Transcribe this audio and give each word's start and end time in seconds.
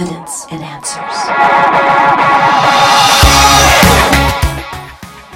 evidence 0.00 0.46
and 0.50 0.62
answers. 0.62 1.16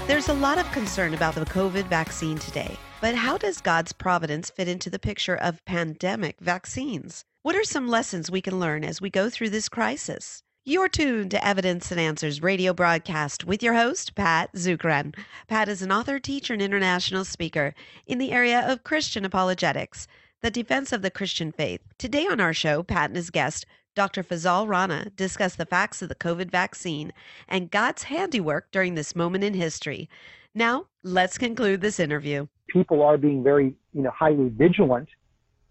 There's 0.07 0.31
a 0.31 0.33
lot 0.33 0.57
of 0.57 0.71
concern 0.73 1.13
about 1.13 1.35
the 1.35 1.45
COVID 1.45 1.85
vaccine 1.89 2.39
today, 2.39 2.79
but 3.03 3.15
how 3.15 3.37
does 3.37 3.61
God's 3.61 3.93
providence 3.93 4.49
fit 4.49 4.67
into 4.67 4.89
the 4.89 4.99
picture 4.99 5.37
of 5.37 5.63
pandemic 5.67 6.41
vaccines? 6.41 7.27
What 7.43 7.55
are 7.57 7.65
some 7.65 7.89
lessons 7.89 8.31
we 8.31 8.41
can 8.41 8.59
learn 8.59 8.85
as 8.85 9.03
we 9.03 9.11
go 9.11 9.29
through 9.29 9.51
this 9.51 9.69
crisis? 9.69 10.43
You're 10.65 10.89
tuned 10.89 11.33
to 11.33 11.47
Evidence 11.47 11.91
and 11.91 12.01
Answers 12.01 12.41
radio 12.41 12.73
broadcast 12.73 13.45
with 13.45 13.63
your 13.63 13.75
host, 13.75 14.15
Pat 14.15 14.51
Zukeran. 14.55 15.15
Pat 15.47 15.69
is 15.69 15.83
an 15.83 15.93
author, 15.93 16.19
teacher, 16.19 16.55
and 16.55 16.63
international 16.63 17.27
speaker 17.27 17.75
in 18.07 18.17
the 18.17 18.33
area 18.33 18.67
of 18.67 18.83
Christian 18.83 19.27
apologetics, 19.27 20.09
the 20.41 20.51
defense 20.51 20.91
of 20.91 21.03
the 21.03 21.11
Christian 21.11 21.53
faith. 21.53 21.83
Today 21.99 22.27
on 22.27 22.41
our 22.41 22.55
show, 22.55 22.83
Pat 22.83 23.11
and 23.11 23.17
his 23.17 23.29
guest, 23.29 23.67
Dr. 23.95 24.23
Fazale 24.23 24.69
Rana, 24.69 25.11
discussed 25.17 25.59
the 25.59 25.67
facts 25.67 26.03
of 26.03 26.09
the 26.09 26.15
COVID 26.15 26.51
vaccine 26.51 27.13
and 27.49 27.71
God's 27.71 28.05
handiwork 28.05 28.71
during 28.71 28.95
this 28.95 29.15
moment 29.15 29.45
in 29.45 29.55
history. 29.55 30.09
Now, 30.55 30.87
let's 31.03 31.39
conclude 31.39 31.81
this 31.81 32.01
interview. 32.01 32.47
People 32.69 33.03
are 33.03 33.17
being 33.17 33.43
very, 33.43 33.75
you 33.93 34.03
know, 34.03 34.11
highly 34.11 34.49
vigilant 34.49 35.09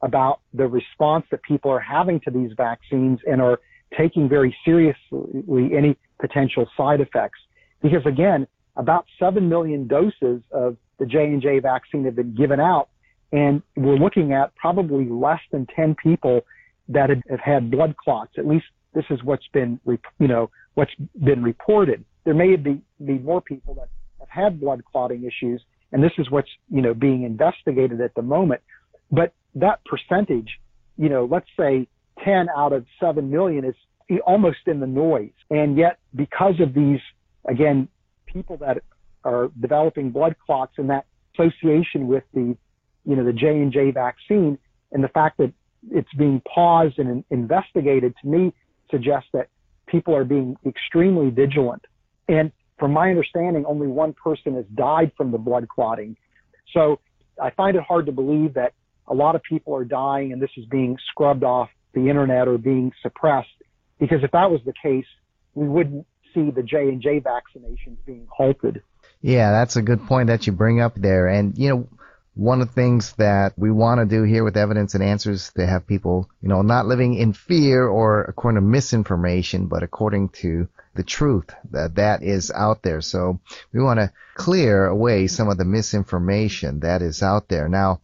about 0.02 0.42
the 0.54 0.68
response 0.68 1.26
that 1.32 1.42
people 1.44 1.72
are 1.72 1.80
having 1.80 2.20
to 2.22 2.32
these 2.32 2.52
vaccines 2.58 3.20
and 3.26 3.42
are 3.42 3.60
taking 3.98 4.28
very 4.28 4.56
seriously 4.66 5.72
any 5.76 5.98
potential 6.20 6.68
side 6.76 7.00
effects. 7.00 7.40
Because 7.82 8.06
again, 8.06 8.48
about 8.76 9.06
7 9.20 9.48
million 9.48 9.88
doses 9.88 10.42
of 10.52 10.78
the 11.00 11.06
J&J 11.06 11.60
vaccine 11.60 12.06
have 12.06 12.16
been 12.16 12.36
given 12.36 12.60
out 12.60 12.90
and 13.34 13.64
we're 13.76 13.98
looking 13.98 14.32
at 14.32 14.56
probably 14.56 15.10
less 15.10 15.42
than 15.52 15.66
10 15.76 15.96
people 15.96 16.42
that 16.90 17.10
have 17.10 17.40
had 17.40 17.72
blood 17.72 17.96
clots. 17.98 18.32
At 18.38 18.48
least 18.48 18.66
this 18.94 19.06
is 19.10 19.24
what's 19.24 19.48
been, 19.54 19.80
you 19.86 20.28
know, 20.28 20.50
what's 20.74 20.92
been 21.24 21.44
reported. 21.44 22.04
There 22.26 22.34
may 22.34 22.56
be, 22.56 22.82
be 23.04 23.20
more 23.20 23.42
people 23.42 23.76
that 23.76 23.90
have 24.20 24.30
had 24.30 24.60
blood 24.60 24.84
clotting 24.86 25.24
issues 25.24 25.62
and 25.94 26.04
this 26.04 26.12
is 26.18 26.30
what's, 26.30 26.50
you 26.70 26.82
know, 26.82 26.94
being 26.94 27.24
investigated 27.24 28.02
at 28.02 28.16
the 28.16 28.24
moment. 28.24 28.62
But 29.12 29.34
that 29.56 29.80
percentage, 29.86 30.50
you 30.98 31.08
know, 31.08 31.28
let's 31.30 31.48
say 31.58 31.88
10 32.26 32.48
out 32.56 32.74
of 32.74 32.86
7 33.00 33.30
million 33.30 33.64
is 33.64 33.76
almost 34.26 34.58
in 34.66 34.80
the 34.80 34.88
noise. 34.88 35.32
And 35.52 35.78
yet, 35.78 36.00
because 36.16 36.60
of 36.60 36.74
these, 36.74 37.00
again, 37.48 37.88
people 38.26 38.58
that 38.58 38.80
are 39.24 39.52
developing 39.62 40.10
blood 40.10 40.36
clots 40.44 40.74
and 40.78 40.90
that 40.90 41.06
association 41.38 42.08
with 42.08 42.24
the, 42.34 42.58
you 43.06 43.16
know, 43.16 43.24
the 43.24 43.34
J&J 43.34 43.92
vaccine 43.92 44.58
and 44.92 45.04
the 45.04 45.10
fact 45.10 45.38
that 45.38 45.54
it's 45.92 46.12
being 46.18 46.42
paused 46.42 47.00
and 47.00 47.24
investigated 47.30 48.14
to 48.22 48.28
me 48.28 48.54
suggests 48.90 49.30
that 49.34 49.50
people 49.88 50.16
are 50.16 50.24
being 50.24 50.56
extremely 50.66 51.30
vigilant. 51.30 51.86
And 52.28 52.52
from 52.80 52.92
my 52.92 53.10
understanding, 53.10 53.66
only 53.66 53.88
one 53.88 54.14
person 54.14 54.56
has 54.56 54.66
died 54.74 55.12
from 55.18 55.32
the 55.32 55.38
blood 55.38 55.68
clotting. 55.68 56.18
So 56.74 57.00
I 57.42 57.50
find 57.52 57.76
it 57.76 57.84
hard 57.84 58.06
to 58.08 58.12
believe 58.12 58.56
that 58.56 58.74
a 59.08 59.14
lot 59.14 59.36
of 59.36 59.44
people 59.44 59.76
are 59.76 59.86
dying 59.86 60.32
and 60.32 60.42
this 60.42 60.52
is 60.58 60.66
being 60.66 60.98
scrubbed 61.10 61.44
off 61.44 61.70
the 61.94 62.10
internet 62.10 62.48
or 62.48 62.58
being 62.58 62.92
suppressed. 63.02 63.50
Because 64.00 64.24
if 64.24 64.32
that 64.32 64.50
was 64.50 64.62
the 64.66 64.74
case, 64.82 65.06
we 65.54 65.68
wouldn't 65.68 66.08
see 66.34 66.50
the 66.50 66.64
J 66.64 66.90
and 66.90 67.02
J 67.02 67.20
vaccinations 67.20 67.98
being 68.06 68.28
halted. 68.30 68.82
Yeah, 69.22 69.52
that's 69.52 69.76
a 69.76 69.82
good 69.82 70.06
point 70.06 70.28
that 70.28 70.48
you 70.48 70.54
bring 70.54 70.82
up 70.82 70.96
there. 70.96 71.28
And 71.28 71.58
you 71.58 71.70
know, 71.70 71.88
one 72.36 72.62
of 72.62 72.68
the 72.68 72.74
things 72.74 73.14
that 73.14 73.54
we 73.58 73.70
want 73.70 74.00
to 74.00 74.06
do 74.06 74.24
here 74.24 74.44
with 74.44 74.58
evidence 74.58 74.96
and 74.96 75.04
answers 75.04 75.52
to 75.54 75.66
have 75.66 75.86
people, 75.86 76.30
you 76.42 76.50
know, 76.50 76.62
not 76.62 76.88
living 76.88 77.14
in 77.14 77.34
fear 77.34 77.88
or 77.88 78.24
according 78.24 78.60
to 78.60 78.68
misinformation, 78.68 79.68
but 79.68 79.84
according 79.84 80.30
to 80.30 80.68
the 80.96 81.04
truth 81.04 81.50
that 81.72 81.96
that 81.96 82.24
is 82.24 82.52
out 82.52 82.82
there. 82.82 83.02
So 83.02 83.40
we 83.72 83.82
want 83.82 84.00
to 84.00 84.12
clear 84.36 84.86
away 84.86 85.28
some 85.28 85.50
of 85.50 85.58
the 85.58 85.66
misinformation 85.66 86.80
that 86.80 87.02
is 87.02 87.22
out 87.22 87.50
there. 87.50 87.70
Now, 87.70 88.02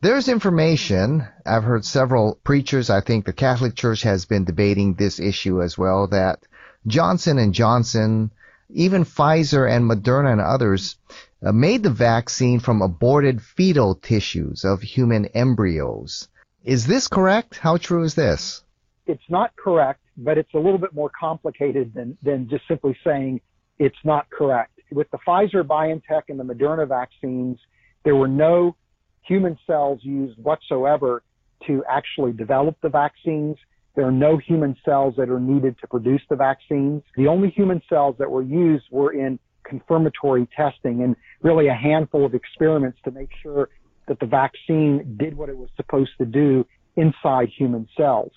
there's 0.00 0.28
information. 0.28 1.26
I've 1.44 1.64
heard 1.64 1.84
several 1.84 2.38
preachers. 2.44 2.90
I 2.90 3.00
think 3.00 3.24
the 3.24 3.32
Catholic 3.32 3.74
Church 3.74 4.02
has 4.02 4.24
been 4.24 4.44
debating 4.44 4.94
this 4.94 5.20
issue 5.20 5.62
as 5.62 5.76
well 5.76 6.06
that 6.08 6.40
Johnson 6.86 7.38
and 7.38 7.52
Johnson, 7.52 8.30
even 8.70 9.04
Pfizer 9.04 9.70
and 9.70 9.90
Moderna 9.90 10.32
and 10.32 10.40
others 10.40 10.96
uh, 11.44 11.52
made 11.52 11.82
the 11.82 11.90
vaccine 11.90 12.60
from 12.60 12.82
aborted 12.82 13.42
fetal 13.42 13.94
tissues 13.94 14.64
of 14.64 14.80
human 14.82 15.26
embryos. 15.26 16.28
Is 16.64 16.86
this 16.86 17.08
correct? 17.08 17.58
How 17.58 17.76
true 17.76 18.02
is 18.02 18.14
this? 18.14 18.62
It's 19.06 19.22
not 19.28 19.54
correct, 19.56 20.00
but 20.16 20.38
it's 20.38 20.52
a 20.54 20.58
little 20.58 20.78
bit 20.78 20.94
more 20.94 21.10
complicated 21.18 21.92
than, 21.94 22.16
than 22.22 22.48
just 22.48 22.66
simply 22.66 22.96
saying 23.04 23.40
it's 23.78 23.96
not 24.04 24.28
correct. 24.30 24.80
With 24.90 25.10
the 25.10 25.18
Pfizer, 25.26 25.62
BioNTech, 25.62 26.22
and 26.28 26.40
the 26.40 26.44
Moderna 26.44 26.88
vaccines, 26.88 27.58
there 28.04 28.16
were 28.16 28.28
no 28.28 28.76
human 29.22 29.58
cells 29.66 30.00
used 30.02 30.38
whatsoever 30.42 31.22
to 31.66 31.84
actually 31.88 32.32
develop 32.32 32.76
the 32.82 32.88
vaccines. 32.88 33.56
There 33.94 34.06
are 34.06 34.12
no 34.12 34.38
human 34.38 34.76
cells 34.84 35.14
that 35.16 35.28
are 35.28 35.40
needed 35.40 35.76
to 35.80 35.86
produce 35.86 36.22
the 36.28 36.36
vaccines. 36.36 37.02
The 37.16 37.26
only 37.26 37.50
human 37.50 37.82
cells 37.88 38.16
that 38.18 38.30
were 38.30 38.42
used 38.42 38.84
were 38.90 39.12
in 39.12 39.38
confirmatory 39.68 40.48
testing 40.56 41.02
and 41.02 41.16
really 41.42 41.68
a 41.68 41.74
handful 41.74 42.24
of 42.24 42.34
experiments 42.34 42.98
to 43.04 43.10
make 43.10 43.30
sure 43.42 43.68
that 44.08 44.20
the 44.20 44.26
vaccine 44.26 45.16
did 45.18 45.36
what 45.36 45.48
it 45.48 45.56
was 45.56 45.68
supposed 45.76 46.12
to 46.18 46.24
do 46.24 46.66
inside 46.96 47.48
human 47.56 47.88
cells. 47.96 48.32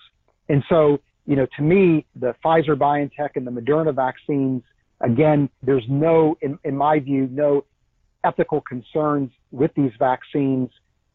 And 0.48 0.62
so, 0.68 0.98
you 1.26 1.36
know, 1.36 1.46
to 1.56 1.62
me, 1.62 2.06
the 2.16 2.34
Pfizer 2.44 2.76
BioNTech 2.76 3.30
and 3.36 3.46
the 3.46 3.50
Moderna 3.50 3.94
vaccines, 3.94 4.62
again, 5.00 5.48
there's 5.62 5.84
no, 5.88 6.36
in, 6.40 6.58
in 6.64 6.76
my 6.76 6.98
view, 6.98 7.28
no 7.30 7.64
ethical 8.24 8.60
concerns 8.60 9.30
with 9.50 9.70
these 9.74 9.92
vaccines 9.98 10.70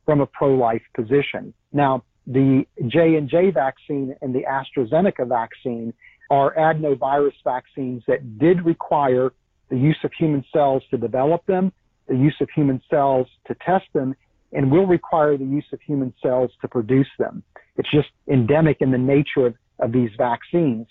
from 0.06 0.22
a 0.22 0.26
pro-life 0.26 0.82
position. 0.96 1.54
Now, 1.74 2.04
the 2.28 2.66
J&J 2.88 3.52
vaccine 3.52 4.16
and 4.22 4.34
the 4.34 4.44
AstraZeneca 4.50 5.28
vaccine 5.28 5.94
are 6.32 6.56
adenovirus 6.56 7.34
vaccines 7.44 8.02
that 8.08 8.40
did 8.40 8.66
require 8.66 9.32
the 9.70 9.78
use 9.78 9.98
of 10.04 10.12
human 10.18 10.44
cells 10.54 10.84
to 10.92 10.98
develop 10.98 11.46
them, 11.46 11.72
the 12.08 12.16
use 12.16 12.36
of 12.42 12.50
human 12.56 12.82
cells 12.90 13.28
to 13.48 13.56
test 13.66 13.86
them, 13.94 14.16
and 14.52 14.72
will 14.72 14.86
require 14.86 15.38
the 15.38 15.46
use 15.46 15.66
of 15.74 15.82
human 15.82 16.14
cells 16.22 16.52
to 16.62 16.68
produce 16.68 17.10
them. 17.18 17.44
It's 17.78 17.92
just 17.92 18.10
endemic 18.30 18.78
in 18.80 18.92
the 18.92 18.98
nature 18.98 19.48
of, 19.48 19.56
of 19.80 19.92
these 19.92 20.12
vaccines. 20.18 20.88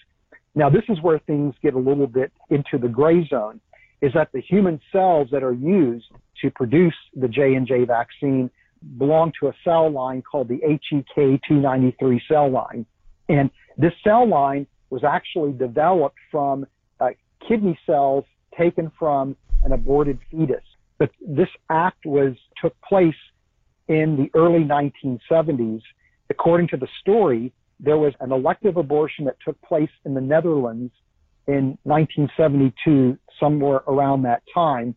Now, 0.55 0.71
this 0.71 0.85
is 0.89 1.01
where 1.01 1.19
things 1.21 1.55
get 1.63 1.75
a 1.75 1.79
little 1.79 2.07
bit 2.07 2.33
into 2.51 2.79
the 2.79 2.89
gray 2.89 3.27
zone 3.27 3.61
is 4.01 4.13
that 4.13 4.31
the 4.33 4.41
human 4.41 4.81
cells 4.93 5.29
that 5.33 5.43
are 5.43 5.55
used 5.55 6.07
to 6.43 6.51
produce 6.51 6.95
the 7.15 7.29
J&J 7.29 7.85
vaccine 7.87 8.51
belong 8.99 9.33
to 9.41 9.49
a 9.49 9.53
cell 9.65 9.91
line 9.91 10.23
called 10.23 10.49
the 10.49 10.61
HEK293 10.93 12.21
cell 12.29 12.51
line. 12.51 12.85
And 13.29 13.51
this 13.79 13.93
cell 14.03 14.29
line 14.29 14.67
was 14.91 15.03
actually 15.05 15.53
developed 15.53 16.19
from 16.31 16.67
uh, 17.01 17.11
kidney 17.49 17.79
cells 17.87 18.25
taken 18.57 18.91
from 18.99 19.37
an 19.63 19.73
aborted 19.73 20.19
fetus. 20.31 20.63
But 20.99 21.11
this 21.27 21.49
act 21.71 22.07
was 22.07 22.35
took 22.61 22.75
place 22.83 23.15
in 23.89 24.17
the 24.17 24.31
early 24.35 24.65
1970s. 24.65 25.83
According 26.31 26.69
to 26.69 26.77
the 26.77 26.89
story, 27.01 27.53
there 27.81 27.99
was 27.99 28.15
an 28.21 28.33
elective 28.33 28.77
abortion 28.77 29.25
that 29.27 29.37
took 29.45 29.61
place 29.63 29.91
in 30.05 30.15
the 30.15 30.21
Netherlands 30.21 30.93
in 31.47 31.77
1972, 31.83 33.19
somewhere 33.39 33.83
around 33.87 34.23
that 34.23 34.43
time. 34.53 34.95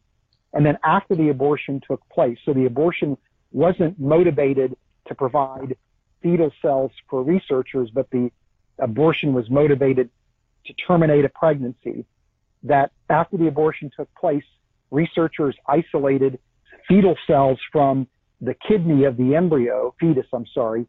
And 0.54 0.66
then 0.66 0.78
after 0.84 1.16
the 1.16 1.30
abortion 1.30 1.82
took 1.86 2.02
place, 2.10 2.38
so 2.46 2.54
the 2.54 2.66
abortion 2.66 3.18
wasn't 3.52 4.00
motivated 4.00 4.78
to 5.08 5.16
provide 5.16 5.76
fetal 6.22 6.52
cells 6.62 6.92
for 7.10 7.24
researchers, 7.24 7.90
but 7.92 8.10
the 8.12 8.32
abortion 8.80 9.34
was 9.34 9.50
motivated 9.50 10.10
to 10.66 10.74
terminate 10.74 11.26
a 11.26 11.30
pregnancy. 11.30 12.06
That 12.68 12.92
after 13.10 13.38
the 13.38 13.48
abortion 13.48 13.92
took 13.96 14.14
place, 14.16 14.44
researchers 14.92 15.56
isolated 15.68 16.40
fetal 16.88 17.16
cells 17.28 17.60
from 17.72 18.08
the 18.42 18.56
kidney 18.68 19.06
of 19.06 19.18
the 19.18 19.36
embryo, 19.36 19.94
fetus, 20.00 20.26
I'm 20.34 20.46
sorry, 20.54 20.88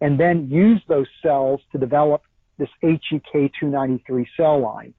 and 0.00 0.18
then 0.18 0.48
used 0.50 0.84
those 0.88 1.06
cells 1.22 1.60
to 1.72 1.78
develop 1.78 2.22
this 2.58 2.68
HEK293 2.82 4.26
cell 4.36 4.60
line. 4.60 4.94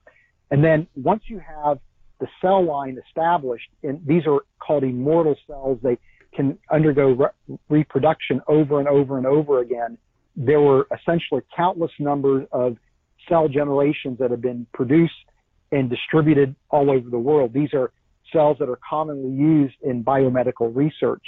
And 0.52 0.64
then 0.64 0.88
once 0.96 1.24
you 1.28 1.40
have 1.40 1.80
the 2.20 2.28
cell 2.42 2.64
line 2.64 2.98
established, 3.08 3.70
and 3.84 4.06
these 4.06 4.24
are 4.26 4.42
called 4.60 4.84
immortal 4.84 5.36
cells, 5.48 5.80
they 5.82 5.98
can 6.34 6.58
undergo 6.72 7.12
re- 7.12 7.58
reproduction 7.70 8.42
over 8.48 8.80
and 8.80 8.88
over 8.88 9.18
and 9.18 9.26
over 9.26 9.60
again. 9.60 9.98
There 10.36 10.62
were 10.62 10.88
essentially 10.94 11.42
countless 11.56 11.92
numbers 12.00 12.48
of 12.52 12.78
cell 13.30 13.48
generations 13.48 14.20
that 14.20 14.32
have 14.32 14.42
been 14.42 14.68
produced 14.74 15.14
and 15.76 15.90
distributed 15.90 16.56
all 16.70 16.90
over 16.90 17.10
the 17.10 17.20
world. 17.20 17.54
These 17.54 17.74
are 17.74 17.92
cells 18.32 18.58
that 18.60 18.70
are 18.70 18.80
commonly 18.90 19.32
used 19.32 19.76
in 19.84 20.04
biomedical 20.04 20.74
research. 20.74 21.26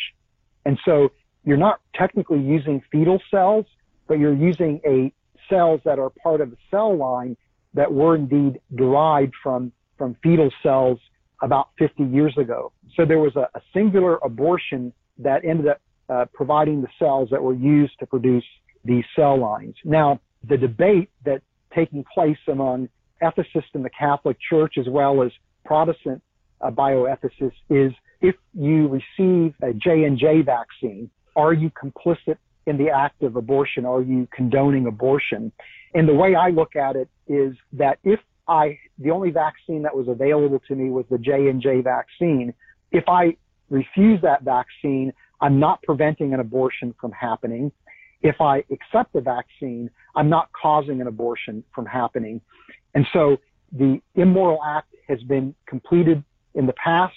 And 0.66 0.80
so 0.86 1.10
you're 1.44 1.58
not 1.58 1.80
technically 1.94 2.40
using 2.40 2.82
fetal 2.92 3.22
cells, 3.30 3.66
but 4.08 4.20
you're 4.20 4.34
using 4.34 4.80
a 4.86 5.14
cells 5.50 5.82
that 5.86 6.00
are 6.00 6.10
part 6.10 6.42
of 6.42 6.50
the 6.52 6.58
cell 6.72 6.96
line 6.96 7.36
that 7.74 7.92
were 7.94 8.16
indeed 8.16 8.60
derived 8.76 9.34
from, 9.44 9.72
from 9.98 10.16
fetal 10.24 10.50
cells 10.64 11.00
about 11.42 11.70
50 11.78 12.04
years 12.04 12.36
ago. 12.38 12.72
So 12.96 13.06
there 13.06 13.20
was 13.20 13.36
a, 13.36 13.48
a 13.54 13.62
singular 13.74 14.18
abortion 14.24 14.94
that 15.20 15.46
ended 15.46 15.68
up 15.68 15.82
uh, 16.10 16.26
providing 16.34 16.82
the 16.82 16.88
cells 16.98 17.30
that 17.32 17.42
were 17.42 17.54
used 17.54 18.00
to 18.00 18.06
produce 18.06 18.46
these 18.84 19.04
cell 19.16 19.40
lines. 19.40 19.76
Now, 19.84 20.20
the 20.48 20.58
debate 20.58 21.10
that's 21.26 21.44
taking 21.76 22.04
place 22.14 22.38
among 22.48 22.90
ethicists 23.22 23.74
in 23.74 23.84
the 23.84 23.90
Catholic 23.90 24.38
Church 24.50 24.76
as 24.78 24.88
well 24.88 25.24
as 25.24 25.32
Protestant 25.66 26.22
uh, 26.62 26.72
bioethicists 26.72 27.52
is 27.70 27.92
if 28.22 28.36
you 28.54 28.88
receive 28.88 29.54
a 29.62 29.74
J&J 29.74 30.42
vaccine, 30.42 31.10
are 31.36 31.54
you 31.54 31.72
complicit 31.72 32.38
in 32.66 32.78
the 32.78 32.90
act 32.90 33.22
of 33.24 33.36
abortion? 33.36 33.86
Are 33.86 34.02
you 34.02 34.28
condoning 34.36 34.88
abortion? 34.88 35.52
And 35.94 36.08
the 36.08 36.14
way 36.14 36.36
I 36.36 36.50
look 36.50 36.76
at 36.76 36.96
it 36.96 37.10
is 37.28 37.56
that 37.74 38.00
if 38.04 38.20
I, 38.48 38.80
the 38.98 39.12
only 39.12 39.32
vaccine 39.32 39.84
that 39.84 39.96
was 39.96 40.08
available 40.08 40.62
to 40.68 40.76
me 40.76 40.90
was 40.90 41.06
the 41.10 41.18
J&J 41.18 41.82
vaccine, 41.82 42.54
if 42.92 43.04
I 43.08 43.38
refuse 43.70 44.22
that 44.22 44.44
vaccine, 44.44 45.14
I'm 45.42 45.60
not 45.60 45.82
preventing 45.84 46.34
an 46.34 46.40
abortion 46.40 46.96
from 47.00 47.12
happening. 47.12 47.72
If 48.22 48.42
I 48.42 48.64
accept 48.72 49.14
the 49.14 49.22
vaccine, 49.22 49.90
I'm 50.16 50.30
not 50.30 50.50
causing 50.60 51.02
an 51.02 51.08
abortion 51.08 51.64
from 51.76 51.86
happening. 51.86 52.42
And 52.98 53.06
so 53.14 53.38
the 53.72 54.02
immoral 54.16 54.58
act 54.66 54.96
has 55.08 55.22
been 55.22 55.54
completed 55.68 56.24
in 56.56 56.66
the 56.66 56.74
past. 56.74 57.14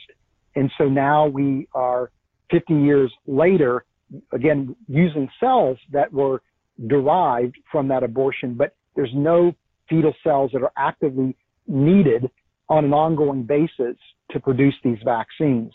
And 0.54 0.70
so 0.76 0.90
now 0.90 1.26
we 1.26 1.68
are 1.72 2.10
50 2.50 2.74
years 2.74 3.10
later, 3.26 3.86
again, 4.30 4.76
using 4.88 5.26
cells 5.40 5.78
that 5.90 6.12
were 6.12 6.42
derived 6.86 7.56
from 7.72 7.88
that 7.88 8.02
abortion, 8.02 8.52
but 8.52 8.76
there's 8.94 9.14
no 9.14 9.54
fetal 9.88 10.12
cells 10.22 10.50
that 10.52 10.60
are 10.60 10.72
actively 10.76 11.34
needed 11.66 12.30
on 12.68 12.84
an 12.84 12.92
ongoing 12.92 13.44
basis 13.44 13.96
to 14.32 14.38
produce 14.38 14.74
these 14.84 14.98
vaccines. 15.02 15.72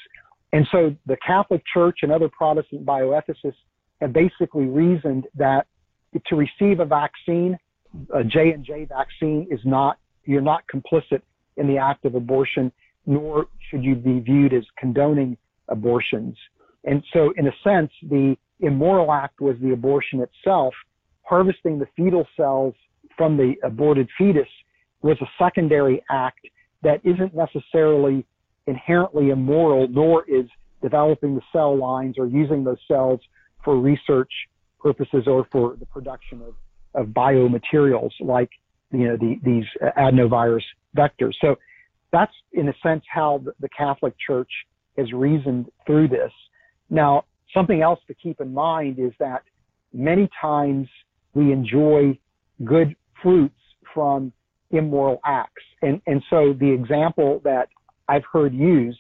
And 0.54 0.68
so 0.72 0.96
the 1.08 1.18
Catholic 1.26 1.64
Church 1.74 2.00
and 2.04 2.12
other 2.12 2.30
Protestant 2.30 2.86
bioethicists 2.86 3.56
have 4.02 4.14
basically 4.14 4.66
reasoned 4.66 5.26
that 5.34 5.66
to 6.28 6.36
receive 6.36 6.80
a 6.80 6.86
vaccine, 6.86 7.58
a 8.14 8.24
J&J 8.24 8.86
vaccine 8.86 9.48
is 9.50 9.60
not, 9.66 9.98
you're 10.26 10.42
not 10.42 10.64
complicit 10.74 11.22
in 11.58 11.68
the 11.68 11.78
act 11.78 12.06
of 12.06 12.16
abortion, 12.16 12.72
nor 13.06 13.48
should 13.70 13.84
you 13.84 13.96
be 13.96 14.20
viewed 14.20 14.54
as 14.54 14.64
condoning 14.78 15.38
abortions. 15.70 16.38
And 16.84 17.04
so 17.14 17.34
in 17.38 17.48
a 17.48 17.54
sense, 17.64 17.92
the 18.04 18.36
immoral 18.60 19.12
act 19.12 19.42
was 19.42 19.56
the 19.62 19.72
abortion 19.72 20.22
itself. 20.22 20.74
Harvesting 21.24 21.80
the 21.80 21.88
fetal 21.96 22.28
cells 22.38 22.76
from 23.18 23.38
the 23.38 23.56
aborted 23.64 24.08
fetus 24.18 24.48
was 25.02 25.18
a 25.22 25.44
secondary 25.44 26.04
act 26.10 26.46
that 26.84 27.00
isn't 27.04 27.34
necessarily 27.36 28.26
inherently 28.68 29.30
immoral, 29.30 29.88
nor 29.88 30.24
is 30.28 30.46
developing 30.82 31.36
the 31.36 31.42
cell 31.52 31.78
lines 31.78 32.16
or 32.18 32.28
using 32.28 32.64
those 32.64 32.78
cells 32.88 33.20
for 33.64 33.80
research 33.80 34.32
purposes 34.80 35.24
or 35.28 35.48
for 35.52 35.76
the 35.80 35.86
production 35.86 36.42
of, 36.42 36.54
of 36.96 37.08
biomaterials 37.08 38.12
like 38.20 38.50
you 38.92 39.08
know 39.08 39.18
the, 39.18 39.36
these 39.44 39.66
adenovirus 39.98 40.64
vectors. 40.96 41.34
So 41.42 41.56
that's 42.12 42.32
in 42.54 42.70
a 42.70 42.74
sense 42.82 43.04
how 43.12 43.44
the, 43.60 43.70
Catholic 43.70 44.14
Church 44.26 44.50
has 44.98 45.12
reasoned 45.12 45.66
through 45.86 46.08
this. 46.08 46.32
Now, 46.90 47.26
something 47.54 47.82
else 47.82 48.00
to 48.08 48.14
keep 48.14 48.40
in 48.40 48.54
mind 48.54 49.00
is 49.00 49.12
that 49.20 49.44
many 49.94 50.30
times 50.40 50.88
we 51.34 51.52
enjoy 51.52 52.18
good 52.64 52.96
fruits 53.22 53.60
from 53.94 54.32
immoral 54.72 55.20
acts. 55.26 55.64
And, 55.82 56.02
and 56.08 56.24
so 56.30 56.54
the 56.58 56.72
example 56.72 57.42
that 57.44 57.68
I've 58.08 58.24
heard 58.32 58.54
used 58.54 59.00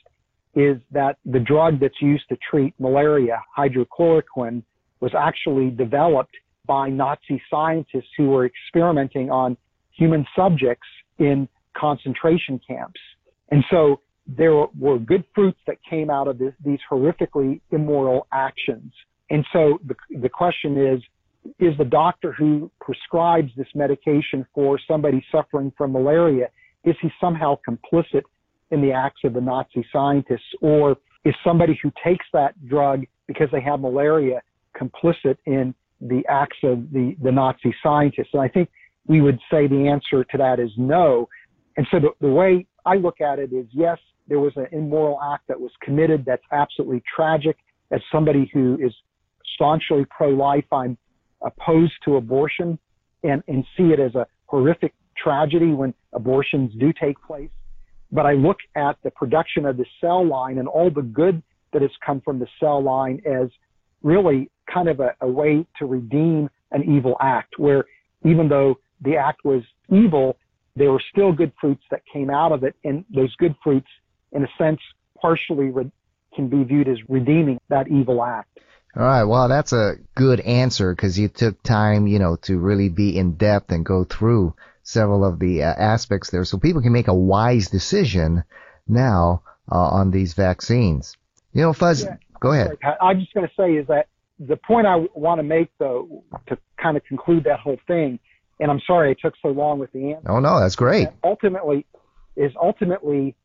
is 0.55 0.77
that 0.91 1.17
the 1.25 1.39
drug 1.39 1.79
that's 1.79 2.01
used 2.01 2.27
to 2.29 2.37
treat 2.49 2.73
malaria, 2.79 3.41
hydrochloroquine, 3.57 4.63
was 4.99 5.11
actually 5.17 5.69
developed 5.69 6.35
by 6.65 6.89
Nazi 6.89 7.41
scientists 7.49 8.09
who 8.17 8.29
were 8.29 8.45
experimenting 8.45 9.29
on 9.29 9.57
human 9.91 10.25
subjects 10.35 10.87
in 11.19 11.47
concentration 11.77 12.59
camps. 12.67 12.99
And 13.51 13.63
so 13.69 14.01
there 14.27 14.53
were 14.77 14.99
good 14.99 15.23
fruits 15.33 15.59
that 15.67 15.77
came 15.87 16.09
out 16.09 16.27
of 16.27 16.37
this, 16.37 16.53
these 16.63 16.79
horrifically 16.91 17.61
immoral 17.71 18.27
actions. 18.33 18.91
And 19.29 19.45
so 19.53 19.79
the, 19.85 19.95
the 20.19 20.29
question 20.29 20.77
is, 20.77 21.01
is 21.59 21.77
the 21.77 21.85
doctor 21.85 22.31
who 22.31 22.71
prescribes 22.81 23.51
this 23.55 23.67
medication 23.75 24.45
for 24.53 24.79
somebody 24.87 25.23
suffering 25.31 25.71
from 25.77 25.91
malaria, 25.91 26.47
is 26.83 26.95
he 27.01 27.09
somehow 27.21 27.57
complicit 27.67 28.23
in 28.71 28.81
the 28.81 28.91
acts 28.91 29.21
of 29.23 29.33
the 29.33 29.41
Nazi 29.41 29.85
scientists? 29.93 30.55
Or 30.61 30.97
is 31.23 31.35
somebody 31.43 31.79
who 31.81 31.91
takes 32.03 32.25
that 32.33 32.53
drug 32.67 33.03
because 33.27 33.47
they 33.51 33.61
have 33.61 33.79
malaria 33.79 34.41
complicit 34.79 35.37
in 35.45 35.73
the 36.01 36.23
acts 36.29 36.57
of 36.63 36.91
the, 36.91 37.15
the 37.21 37.31
Nazi 37.31 37.73
scientists? 37.81 38.29
And 38.33 38.41
I 38.41 38.47
think 38.47 38.69
we 39.07 39.21
would 39.21 39.39
say 39.51 39.67
the 39.67 39.87
answer 39.87 40.23
to 40.23 40.37
that 40.37 40.59
is 40.59 40.71
no. 40.77 41.27
And 41.77 41.87
so 41.91 41.99
the, 41.99 42.09
the 42.21 42.31
way 42.31 42.65
I 42.85 42.95
look 42.95 43.21
at 43.21 43.39
it 43.39 43.53
is 43.53 43.65
yes, 43.71 43.97
there 44.27 44.39
was 44.39 44.53
an 44.55 44.67
immoral 44.71 45.19
act 45.21 45.47
that 45.47 45.59
was 45.59 45.71
committed 45.81 46.25
that's 46.25 46.43
absolutely 46.51 47.03
tragic. 47.15 47.57
As 47.91 48.01
somebody 48.11 48.49
who 48.53 48.77
is 48.81 48.93
staunchly 49.53 50.05
pro-life, 50.09 50.65
I'm 50.71 50.97
opposed 51.41 51.93
to 52.05 52.15
abortion 52.15 52.79
and, 53.23 53.43
and 53.47 53.63
see 53.77 53.85
it 53.85 53.99
as 53.99 54.15
a 54.15 54.25
horrific 54.47 54.93
tragedy 55.17 55.73
when 55.73 55.93
abortions 56.13 56.71
do 56.79 56.91
take 56.99 57.21
place. 57.21 57.49
But 58.11 58.25
I 58.25 58.33
look 58.33 58.57
at 58.75 58.97
the 59.03 59.11
production 59.11 59.65
of 59.65 59.77
the 59.77 59.85
cell 60.01 60.25
line 60.25 60.57
and 60.57 60.67
all 60.67 60.89
the 60.89 61.01
good 61.01 61.41
that 61.73 61.81
has 61.81 61.91
come 62.05 62.21
from 62.21 62.39
the 62.39 62.47
cell 62.59 62.81
line 62.81 63.21
as 63.25 63.49
really 64.01 64.49
kind 64.75 64.89
of 64.89 64.99
a, 64.99 65.15
a 65.21 65.27
way 65.27 65.65
to 65.79 65.85
redeem 65.85 66.49
an 66.71 66.83
evil 66.83 67.15
act 67.21 67.57
where 67.57 67.85
even 68.25 68.49
though 68.49 68.75
the 69.01 69.15
act 69.15 69.45
was 69.45 69.63
evil, 69.89 70.37
there 70.75 70.91
were 70.91 71.01
still 71.11 71.31
good 71.31 71.53
fruits 71.59 71.83
that 71.91 72.01
came 72.11 72.29
out 72.29 72.51
of 72.51 72.63
it. 72.63 72.75
And 72.83 73.05
those 73.13 73.33
good 73.37 73.55
fruits, 73.63 73.87
in 74.33 74.43
a 74.43 74.47
sense, 74.57 74.79
partially 75.21 75.69
re- 75.69 75.91
can 76.35 76.49
be 76.49 76.63
viewed 76.63 76.89
as 76.89 76.97
redeeming 77.07 77.59
that 77.69 77.87
evil 77.87 78.23
act. 78.23 78.49
All 78.95 79.03
right. 79.03 79.23
Well, 79.23 79.47
that's 79.47 79.73
a 79.73 79.95
good 80.15 80.39
answer 80.41 80.93
because 80.93 81.17
you 81.17 81.27
took 81.27 81.61
time, 81.63 82.07
you 82.07 82.19
know, 82.19 82.37
to 82.43 82.57
really 82.57 82.89
be 82.89 83.17
in 83.17 83.35
depth 83.35 83.71
and 83.71 83.85
go 83.85 84.03
through 84.03 84.55
several 84.83 85.25
of 85.25 85.39
the 85.39 85.63
uh, 85.63 85.67
aspects 85.67 86.29
there 86.29 86.45
so 86.45 86.57
people 86.57 86.81
can 86.81 86.93
make 86.93 87.07
a 87.07 87.13
wise 87.13 87.69
decision 87.69 88.43
now 88.87 89.43
uh, 89.71 89.75
on 89.75 90.11
these 90.11 90.33
vaccines. 90.33 91.17
You 91.53 91.63
know, 91.63 91.73
Fuz, 91.73 92.03
yeah, 92.03 92.17
go 92.39 92.51
ahead. 92.51 92.77
I'm 93.01 93.19
just 93.19 93.33
going 93.33 93.47
to 93.47 93.53
say 93.57 93.73
is 93.73 93.87
that 93.87 94.07
the 94.39 94.57
point 94.57 94.85
I 94.87 95.05
want 95.13 95.39
to 95.39 95.43
make, 95.43 95.69
though, 95.79 96.23
to 96.47 96.57
kind 96.81 96.97
of 96.97 97.03
conclude 97.05 97.43
that 97.45 97.59
whole 97.59 97.77
thing, 97.87 98.19
and 98.59 98.69
I'm 98.69 98.81
sorry 98.85 99.11
it 99.11 99.17
took 99.21 99.33
so 99.41 99.49
long 99.49 99.79
with 99.79 99.91
the 99.91 100.13
answer. 100.13 100.31
Oh 100.31 100.39
no, 100.39 100.59
that's 100.59 100.75
great. 100.75 101.07
Ultimately, 101.23 101.85
is 102.35 102.51
ultimately, 102.61 103.35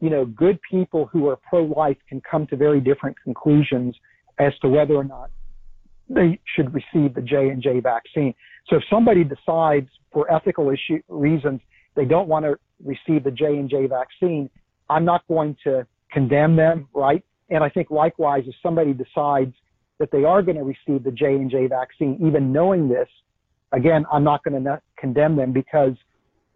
you 0.00 0.10
know, 0.10 0.24
good 0.24 0.58
people 0.68 1.06
who 1.06 1.28
are 1.28 1.36
pro-life 1.36 1.96
can 2.08 2.20
come 2.28 2.46
to 2.48 2.56
very 2.56 2.80
different 2.80 3.16
conclusions 3.22 3.96
as 4.38 4.52
to 4.62 4.68
whether 4.68 4.94
or 4.94 5.04
not 5.04 5.30
they 6.08 6.40
should 6.56 6.74
receive 6.74 7.14
the 7.14 7.22
J 7.22 7.48
and 7.48 7.62
J 7.62 7.80
vaccine. 7.80 8.34
So 8.68 8.76
if 8.76 8.82
somebody 8.90 9.22
decides 9.24 9.88
for 10.12 10.32
ethical 10.32 10.70
issue 10.70 11.00
reasons 11.08 11.60
they 11.94 12.04
don't 12.04 12.28
want 12.28 12.44
to 12.44 12.56
receive 12.84 13.24
the 13.24 13.30
J 13.30 13.56
and 13.56 13.70
J 13.70 13.86
vaccine, 13.86 14.50
I'm 14.88 15.04
not 15.04 15.26
going 15.28 15.56
to 15.64 15.86
condemn 16.10 16.56
them, 16.56 16.88
right? 16.92 17.24
And 17.48 17.62
I 17.62 17.68
think 17.68 17.90
likewise, 17.90 18.44
if 18.46 18.54
somebody 18.62 18.92
decides 18.92 19.54
that 20.00 20.10
they 20.10 20.24
are 20.24 20.42
going 20.42 20.56
to 20.56 20.64
receive 20.64 21.04
the 21.04 21.12
J 21.12 21.26
and 21.26 21.50
J 21.50 21.68
vaccine, 21.68 22.18
even 22.26 22.52
knowing 22.52 22.88
this, 22.88 23.08
again, 23.70 24.04
I'm 24.10 24.24
not 24.24 24.42
going 24.42 24.64
to 24.64 24.80
condemn 24.98 25.36
them 25.36 25.52
because 25.52 25.94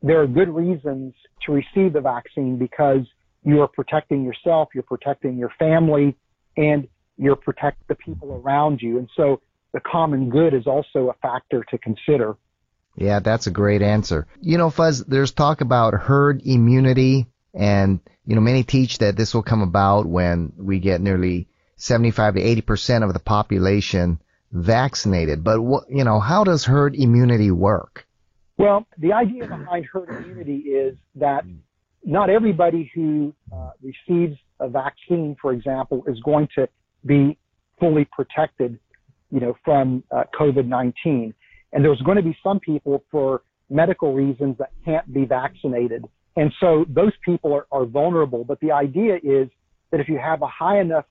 there 0.03 0.21
are 0.21 0.27
good 0.27 0.49
reasons 0.49 1.15
to 1.47 1.53
receive 1.53 1.93
the 1.93 2.01
vaccine 2.01 2.57
because 2.57 3.07
you 3.45 3.61
are 3.61 3.69
protecting 3.69 4.25
yourself, 4.25 4.71
you're 4.75 4.83
protecting 4.83 5.37
your 5.37 5.53
family, 5.59 6.17
and 6.57 6.89
you're 7.19 7.37
protecting 7.37 7.85
the 7.87 7.95
people 7.95 8.43
around 8.43 8.81
you. 8.81 8.99
And 8.99 9.09
so 9.17 9.41
the 9.73 9.81
common 9.81 10.31
good 10.31 10.55
is 10.55 10.67
also 10.67 11.11
a 11.11 11.15
factor 11.21 11.65
to 11.71 11.79
consider. 11.79 12.37
Yeah, 12.97 13.21
that's 13.21 13.47
a 13.47 13.51
great 13.51 13.83
answer. 13.83 14.27
You 14.41 14.57
know, 14.57 14.71
Fuz, 14.71 15.05
there's 15.05 15.33
talk 15.33 15.61
about 15.61 15.95
herd 15.95 16.41
immunity, 16.45 17.27
and, 17.53 18.01
you 18.27 18.35
know, 18.35 18.41
many 18.41 18.63
teach 18.63 18.99
that 18.99 19.17
this 19.17 19.35
will 19.35 19.43
come 19.43 19.63
about 19.63 20.07
when 20.07 20.53
we 20.57 20.79
get 20.79 21.01
nearly 21.01 21.49
75 21.85 22.35
to 22.35 22.41
80% 22.41 23.05
of 23.05 23.13
the 23.13 23.21
population 23.21 24.19
vaccinated. 24.53 25.45
But, 25.45 25.61
what, 25.61 25.85
you 25.91 26.05
know, 26.05 26.21
how 26.21 26.45
does 26.45 26.65
herd 26.65 26.95
immunity 26.95 27.51
work? 27.51 28.07
Well, 28.57 28.87
the 28.99 29.13
idea 29.13 29.47
behind 29.47 29.87
herd 29.93 30.09
immunity 30.09 30.59
is 30.59 30.97
that 31.17 31.45
not 32.05 32.31
everybody 32.31 32.91
who 32.95 33.35
uh, 33.53 33.71
receives 33.83 34.39
a 34.61 34.69
vaccine, 34.69 35.37
for 35.41 35.53
example, 35.53 36.05
is 36.07 36.19
going 36.21 36.49
to 36.55 36.69
be 37.05 37.37
fully 37.81 38.07
protected, 38.13 38.79
you 39.31 39.41
know, 39.41 39.57
from 39.65 40.05
uh, 40.11 40.25
COVID-19. 40.39 41.35
And 41.73 41.85
there's 41.85 42.01
going 42.03 42.17
to 42.17 42.23
be 42.23 42.37
some 42.43 42.61
people 42.61 43.05
for 43.11 43.43
medical 43.69 44.15
reasons 44.15 44.57
that 44.59 44.71
can't 44.85 45.13
be 45.13 45.25
vaccinated. 45.25 46.05
And 46.37 46.53
so 46.61 46.85
those 46.89 47.13
people 47.25 47.53
are, 47.53 47.67
are 47.73 47.85
vulnerable. 47.85 48.45
But 48.45 48.61
the 48.61 48.73
idea 48.73 49.17
is 49.17 49.49
that 49.91 50.01
if 50.01 50.09
you 50.09 50.19
have 50.19 50.43
a 50.43 50.47
high 50.47 50.81
enough 50.81 51.05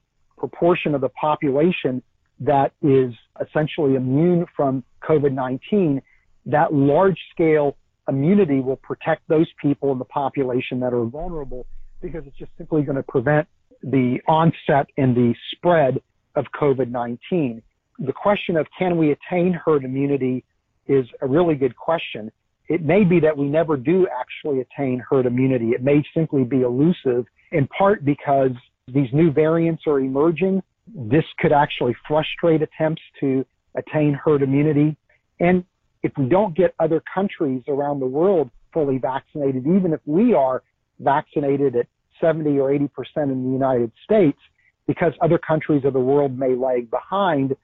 proportion 0.49 0.93
of 0.93 0.99
the 0.99 1.07
population 1.09 2.03
that 2.41 2.73
is 2.81 3.13
essentially 3.39 3.95
immune 3.95 4.45
from 4.57 4.83
COVID-19, 5.07 6.01
that 6.47 6.73
large 6.73 7.17
scale 7.31 7.77
immunity 8.09 8.59
will 8.59 8.75
protect 8.75 9.21
those 9.29 9.47
people 9.61 9.93
in 9.93 9.99
the 9.99 10.05
population 10.05 10.81
that 10.81 10.93
are 10.93 11.05
vulnerable 11.05 11.65
because 12.01 12.23
it's 12.27 12.37
just 12.37 12.51
simply 12.57 12.81
going 12.81 12.97
to 12.97 13.03
prevent 13.03 13.47
the 13.83 14.19
onset 14.27 14.87
and 14.97 15.15
the 15.15 15.33
spread 15.53 16.01
of 16.35 16.43
COVID-19. 16.59 17.61
The 17.99 18.11
question 18.11 18.57
of 18.57 18.67
can 18.77 18.97
we 18.97 19.15
attain 19.15 19.53
herd 19.53 19.85
immunity 19.85 20.43
is 20.87 21.05
a 21.21 21.27
really 21.27 21.55
good 21.55 21.77
question. 21.77 22.29
It 22.67 22.83
may 22.83 23.05
be 23.05 23.21
that 23.21 23.37
we 23.37 23.45
never 23.45 23.77
do 23.77 24.07
actually 24.07 24.59
attain 24.59 25.01
herd 25.09 25.25
immunity. 25.25 25.69
It 25.69 25.81
may 25.81 26.03
simply 26.13 26.43
be 26.43 26.61
elusive 26.63 27.25
in 27.53 27.67
part 27.67 28.03
because 28.03 28.51
these 28.87 29.07
new 29.13 29.31
variants 29.31 29.83
are 29.87 29.99
emerging. 29.99 30.61
This 30.87 31.23
could 31.39 31.53
actually 31.53 31.95
frustrate 32.07 32.61
attempts 32.61 33.01
to 33.21 33.45
attain 33.75 34.13
herd 34.13 34.41
immunity. 34.41 34.97
And 35.39 35.63
if 36.03 36.11
we 36.17 36.25
don't 36.25 36.55
get 36.55 36.75
other 36.79 37.01
countries 37.13 37.63
around 37.67 37.99
the 37.99 38.05
world 38.05 38.49
fully 38.73 38.97
vaccinated, 38.97 39.65
even 39.65 39.93
if 39.93 40.01
we 40.05 40.33
are 40.33 40.63
vaccinated 40.99 41.75
at 41.75 41.87
70 42.19 42.59
or 42.59 42.71
80% 42.71 42.89
in 43.31 43.43
the 43.45 43.51
United 43.51 43.91
States, 44.03 44.37
because 44.85 45.13
other 45.21 45.37
countries 45.37 45.85
of 45.85 45.93
the 45.93 45.99
world 45.99 46.37
may 46.37 46.55
lag 46.55 46.91
behind, 46.91 47.55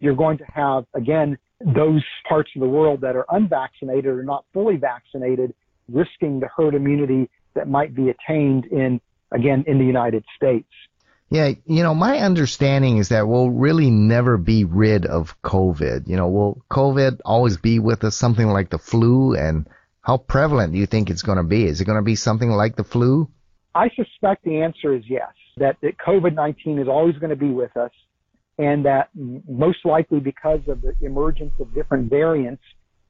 you're 0.00 0.16
going 0.16 0.38
to 0.38 0.44
have, 0.52 0.84
again, 0.94 1.38
those 1.60 2.02
parts 2.28 2.50
of 2.56 2.60
the 2.60 2.68
world 2.68 3.00
that 3.00 3.14
are 3.14 3.26
unvaccinated 3.30 4.06
or 4.06 4.24
not 4.24 4.44
fully 4.52 4.76
vaccinated 4.76 5.54
risking 5.90 6.40
the 6.40 6.48
herd 6.54 6.74
immunity 6.74 7.30
that 7.54 7.68
might 7.68 7.94
be 7.94 8.10
attained 8.10 8.66
in, 8.66 9.00
again, 9.34 9.64
in 9.66 9.78
the 9.78 9.84
United 9.84 10.24
States. 10.36 10.68
Yeah, 11.30 11.52
you 11.66 11.82
know, 11.82 11.94
my 11.94 12.18
understanding 12.18 12.98
is 12.98 13.08
that 13.08 13.26
we'll 13.26 13.50
really 13.50 13.90
never 13.90 14.36
be 14.36 14.64
rid 14.64 15.04
of 15.06 15.40
COVID. 15.42 16.06
You 16.06 16.16
know, 16.16 16.28
will 16.28 16.64
COVID 16.70 17.20
always 17.24 17.56
be 17.56 17.78
with 17.78 18.04
us, 18.04 18.16
something 18.16 18.46
like 18.46 18.70
the 18.70 18.78
flu? 18.78 19.34
And 19.34 19.66
how 20.00 20.18
prevalent 20.18 20.72
do 20.72 20.78
you 20.78 20.86
think 20.86 21.10
it's 21.10 21.22
going 21.22 21.38
to 21.38 21.44
be? 21.44 21.64
Is 21.64 21.80
it 21.80 21.86
going 21.86 21.98
to 21.98 22.04
be 22.04 22.14
something 22.14 22.50
like 22.50 22.76
the 22.76 22.84
flu? 22.84 23.28
I 23.74 23.88
suspect 23.96 24.44
the 24.44 24.60
answer 24.60 24.94
is 24.94 25.02
yes, 25.08 25.32
that, 25.56 25.76
that 25.82 25.96
COVID-19 25.98 26.80
is 26.80 26.88
always 26.88 27.16
going 27.16 27.30
to 27.30 27.36
be 27.36 27.50
with 27.50 27.76
us 27.76 27.90
and 28.58 28.84
that 28.84 29.08
most 29.14 29.84
likely 29.84 30.20
because 30.20 30.60
of 30.68 30.82
the 30.82 30.94
emergence 31.00 31.52
of 31.58 31.74
different 31.74 32.10
variants, 32.10 32.62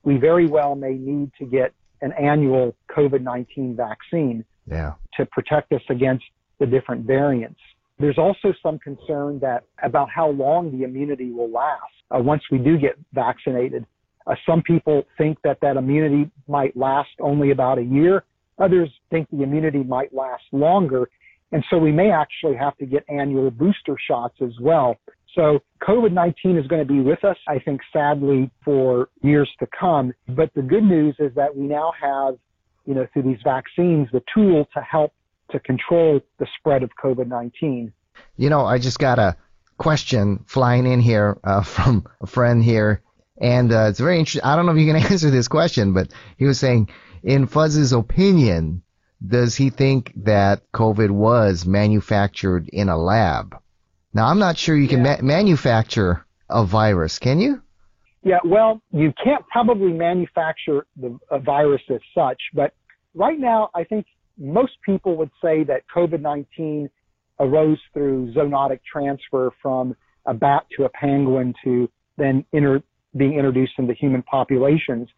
we 0.02 0.16
very 0.16 0.46
well 0.46 0.74
may 0.74 0.94
need 0.94 1.32
to 1.38 1.44
get 1.44 1.72
an 2.00 2.12
annual 2.12 2.74
COVID-19 2.96 3.76
vaccine 3.76 4.44
yeah. 4.66 4.92
to 5.16 5.26
protect 5.26 5.72
us 5.72 5.82
against 5.90 6.24
the 6.58 6.66
different 6.66 7.06
variants. 7.06 7.60
There's 7.98 8.18
also 8.18 8.52
some 8.62 8.78
concern 8.78 9.38
that 9.40 9.64
about 9.82 10.08
how 10.10 10.30
long 10.30 10.76
the 10.76 10.84
immunity 10.84 11.30
will 11.30 11.50
last 11.50 11.82
uh, 12.10 12.18
once 12.20 12.42
we 12.50 12.58
do 12.58 12.76
get 12.76 12.96
vaccinated. 13.12 13.86
Uh, 14.26 14.34
some 14.46 14.62
people 14.62 15.04
think 15.18 15.38
that 15.44 15.58
that 15.60 15.76
immunity 15.76 16.30
might 16.48 16.76
last 16.76 17.10
only 17.20 17.50
about 17.50 17.78
a 17.78 17.82
year. 17.82 18.24
Others 18.58 18.90
think 19.10 19.28
the 19.30 19.42
immunity 19.42 19.82
might 19.82 20.12
last 20.14 20.44
longer. 20.52 21.08
And 21.52 21.64
so 21.70 21.78
we 21.78 21.92
may 21.92 22.10
actually 22.10 22.56
have 22.56 22.76
to 22.78 22.86
get 22.86 23.04
annual 23.08 23.50
booster 23.50 23.96
shots 24.08 24.36
as 24.42 24.52
well. 24.60 24.96
So 25.34 25.60
COVID-19 25.82 26.60
is 26.60 26.66
going 26.66 26.86
to 26.86 26.90
be 26.90 27.00
with 27.00 27.24
us, 27.24 27.36
I 27.48 27.58
think, 27.58 27.80
sadly, 27.92 28.50
for 28.64 29.08
years 29.22 29.50
to 29.58 29.66
come. 29.78 30.12
But 30.28 30.50
the 30.54 30.62
good 30.62 30.84
news 30.84 31.16
is 31.18 31.34
that 31.34 31.54
we 31.54 31.66
now 31.66 31.92
have, 32.00 32.34
you 32.86 32.94
know, 32.94 33.06
through 33.12 33.22
these 33.22 33.42
vaccines, 33.42 34.08
the 34.12 34.22
tool 34.32 34.68
to 34.74 34.80
help 34.80 35.12
to 35.50 35.60
control 35.60 36.20
the 36.38 36.46
spread 36.58 36.82
of 36.82 36.90
COVID-19. 37.02 37.92
You 38.36 38.50
know, 38.50 38.64
I 38.64 38.78
just 38.78 38.98
got 38.98 39.18
a 39.18 39.36
question 39.78 40.44
flying 40.46 40.86
in 40.86 41.00
here 41.00 41.38
uh, 41.44 41.62
from 41.74 42.06
a 42.20 42.26
friend 42.26 42.62
here, 42.62 43.02
and 43.40 43.72
uh, 43.72 43.86
it's 43.88 44.00
very 44.00 44.18
interesting. 44.18 44.42
I 44.42 44.56
don't 44.56 44.66
know 44.66 44.72
if 44.72 44.78
you 44.78 44.92
can 44.92 45.02
answer 45.12 45.30
this 45.30 45.48
question, 45.48 45.92
but 45.92 46.12
he 46.38 46.44
was 46.44 46.58
saying, 46.58 46.90
in 47.22 47.46
Fuz's 47.46 47.92
opinion, 47.92 48.82
does 49.26 49.54
he 49.54 49.70
think 49.70 50.12
that 50.24 50.60
COVID 50.72 51.10
was 51.10 51.64
manufactured 51.64 52.68
in 52.68 52.88
a 52.88 52.96
lab? 52.96 53.56
Now, 54.12 54.26
I'm 54.26 54.38
not 54.38 54.58
sure 54.58 54.76
you 54.76 54.88
can 54.88 55.04
yeah. 55.04 55.16
ma- 55.20 55.26
manufacture 55.26 56.24
a 56.48 56.64
virus, 56.64 57.18
can 57.18 57.40
you? 57.40 57.62
Yeah, 58.24 58.38
well, 58.44 58.80
you 58.90 59.12
can't 59.22 59.46
probably 59.48 59.92
manufacture 59.92 60.86
the, 60.96 61.18
a 61.30 61.38
virus 61.38 61.82
as 61.90 62.00
such, 62.14 62.40
but 62.54 62.72
right 63.14 63.38
now, 63.38 63.68
I 63.74 63.84
think 63.84 64.06
most 64.38 64.72
people 64.84 65.16
would 65.16 65.30
say 65.42 65.62
that 65.64 65.82
COVID-19 65.94 66.88
arose 67.38 67.78
through 67.92 68.32
zoonotic 68.32 68.80
transfer 68.90 69.50
from 69.60 69.94
a 70.26 70.32
bat 70.32 70.64
to 70.76 70.84
a 70.84 70.90
pangolin 70.90 71.52
to 71.64 71.88
then 72.16 72.44
inter- 72.52 72.82
being 73.16 73.34
introduced 73.34 73.74
into 73.78 73.92
human 73.92 74.22
populations. 74.22 75.08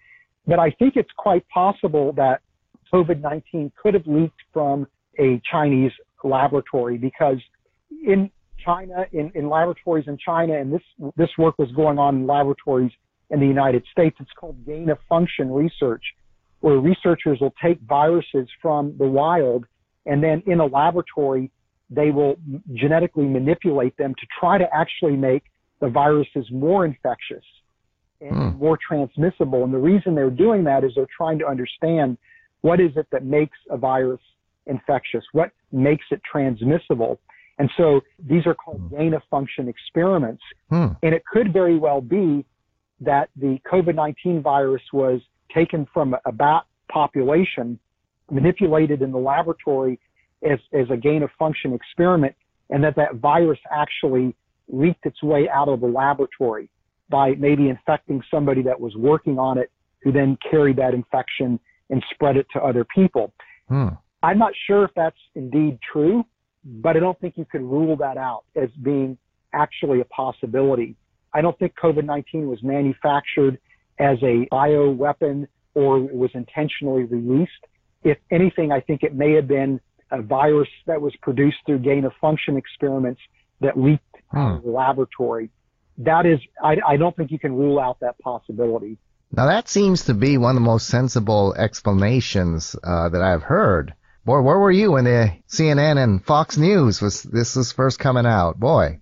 But 0.46 0.58
I 0.58 0.70
think 0.72 0.96
it's 0.96 1.10
quite 1.16 1.48
possible 1.48 2.12
that 2.14 2.40
COVID-19 2.92 3.72
could 3.80 3.94
have 3.94 4.06
leaked 4.06 4.40
from 4.52 4.86
a 5.18 5.40
Chinese 5.50 5.92
laboratory 6.25 6.98
because 6.98 7.38
in 8.04 8.30
China, 8.66 9.06
in, 9.12 9.32
in 9.35 9.49
laboratories 9.49 10.04
in 10.08 10.18
China, 10.18 10.54
and 10.61 10.73
this, 10.73 10.82
this 11.16 11.30
work 11.38 11.58
was 11.58 11.70
going 11.73 11.99
on 11.99 12.16
in 12.16 12.26
laboratories 12.26 12.92
in 13.30 13.40
the 13.40 13.46
United 13.46 13.85
States. 13.90 14.16
It's 14.20 14.30
called 14.38 14.66
gain 14.66 14.90
of 14.90 14.99
function 15.08 15.50
research, 15.50 16.02
where 16.61 16.78
researchers 16.78 17.38
will 17.40 17.54
take 17.62 17.80
viruses 17.80 18.49
from 18.61 18.96
the 18.99 19.06
wild 19.06 19.64
and 20.06 20.23
then 20.23 20.42
in 20.46 20.61
a 20.61 20.66
laboratory, 20.66 21.50
they 21.90 22.11
will 22.11 22.37
genetically 22.73 23.26
manipulate 23.26 23.96
them 23.96 24.14
to 24.14 24.26
try 24.40 24.56
to 24.56 24.64
actually 24.73 25.16
make 25.16 25.42
the 25.80 25.88
viruses 25.88 26.46
more 26.50 26.85
infectious 26.85 27.44
and 28.20 28.32
mm. 28.32 28.58
more 28.58 28.78
transmissible. 28.88 29.64
And 29.64 29.75
the 29.75 29.78
reason 29.78 30.14
they're 30.14 30.30
doing 30.30 30.64
that 30.64 30.85
is 30.85 30.92
they're 30.94 31.06
trying 31.16 31.38
to 31.40 31.46
understand 31.46 32.16
what 32.62 32.80
is 32.80 32.92
it 32.96 33.06
that 33.12 33.25
makes 33.25 33.58
a 33.68 33.76
virus 33.76 34.20
infectious? 34.66 35.25
What 35.32 35.50
makes 35.70 36.04
it 36.11 36.23
transmissible? 36.30 37.20
And 37.58 37.70
so 37.76 38.02
these 38.18 38.46
are 38.46 38.54
called 38.54 38.80
hmm. 38.80 38.96
gain 38.96 39.14
of 39.14 39.22
function 39.30 39.68
experiments. 39.68 40.42
Hmm. 40.70 40.88
And 41.02 41.14
it 41.14 41.25
could 41.25 41.52
very 41.52 41.78
well 41.78 42.00
be 42.00 42.44
that 43.00 43.28
the 43.36 43.58
COVID-19 43.70 44.42
virus 44.42 44.82
was 44.92 45.20
taken 45.54 45.86
from 45.92 46.14
a 46.25 46.32
bat 46.32 46.64
population, 46.90 47.78
manipulated 48.30 49.02
in 49.02 49.12
the 49.12 49.18
laboratory 49.18 49.98
as, 50.42 50.58
as 50.72 50.86
a 50.90 50.96
gain 50.96 51.22
of 51.22 51.30
function 51.38 51.72
experiment, 51.72 52.34
and 52.70 52.82
that 52.84 52.96
that 52.96 53.16
virus 53.16 53.58
actually 53.70 54.34
leaked 54.68 55.06
its 55.06 55.22
way 55.22 55.48
out 55.48 55.68
of 55.68 55.80
the 55.80 55.86
laboratory 55.86 56.68
by 57.08 57.30
maybe 57.38 57.68
infecting 57.68 58.20
somebody 58.30 58.62
that 58.62 58.80
was 58.80 58.94
working 58.96 59.38
on 59.38 59.58
it 59.58 59.70
who 60.02 60.10
then 60.10 60.36
carried 60.50 60.76
that 60.76 60.92
infection 60.92 61.58
and 61.90 62.02
spread 62.12 62.36
it 62.36 62.46
to 62.52 62.60
other 62.60 62.84
people. 62.84 63.32
Hmm. 63.68 63.88
I'm 64.22 64.38
not 64.38 64.52
sure 64.66 64.84
if 64.84 64.90
that's 64.96 65.18
indeed 65.34 65.78
true 65.92 66.25
but 66.66 66.96
I 66.96 67.00
don't 67.00 67.18
think 67.20 67.35
you 67.37 67.44
could 67.44 67.62
rule 67.62 67.96
that 67.96 68.16
out 68.16 68.44
as 68.56 68.68
being 68.82 69.16
actually 69.52 70.00
a 70.00 70.04
possibility. 70.04 70.96
I 71.32 71.40
don't 71.40 71.56
think 71.58 71.75
COVID-19 71.80 72.49
was 72.49 72.62
manufactured 72.62 73.58
as 73.99 74.18
a 74.23 74.46
bio 74.50 74.90
weapon 74.90 75.46
or 75.75 75.99
it 75.99 76.14
was 76.14 76.30
intentionally 76.35 77.04
released. 77.04 77.52
If 78.02 78.18
anything, 78.30 78.73
I 78.73 78.80
think 78.80 79.02
it 79.02 79.14
may 79.14 79.32
have 79.35 79.46
been 79.46 79.80
a 80.11 80.23
virus 80.23 80.68
that 80.87 81.00
was 81.00 81.14
produced 81.23 81.58
through 81.66 81.80
gain 81.80 82.04
of 82.04 82.12
function 82.20 82.56
experiments 82.56 83.20
that 83.61 83.78
leaked 83.78 84.02
hmm. 84.30 84.38
out 84.38 84.56
of 84.56 84.62
the 84.64 84.70
laboratory. 84.70 85.50
That 85.99 86.26
is, 86.26 86.40
I, 86.62 86.76
I 86.87 86.96
don't 86.96 87.16
think 87.16 87.30
you 87.30 87.38
can 87.38 87.54
rule 87.54 87.78
out 87.78 88.00
that 88.00 88.18
possibility. 88.18 88.99
Now 89.32 89.46
that 89.46 89.68
seems 89.68 90.04
to 90.06 90.14
be 90.14 90.37
one 90.37 90.50
of 90.50 90.62
the 90.62 90.66
most 90.66 90.88
sensible 90.88 91.54
explanations 91.54 92.76
uh, 92.82 93.08
that 93.08 93.23
I've 93.23 93.42
heard. 93.42 93.94
Boy, 94.26 94.40
where 94.40 94.59
were 94.59 94.73
you 94.73 94.92
when 94.92 95.04
the 95.04 95.33
CNN 95.49 96.02
and 96.02 96.23
Fox 96.23 96.59
News 96.59 97.00
was 97.00 97.23
this 97.23 97.54
was 97.54 97.71
first 97.71 98.00
coming 98.00 98.26
out? 98.26 98.59
Boy. 98.59 98.99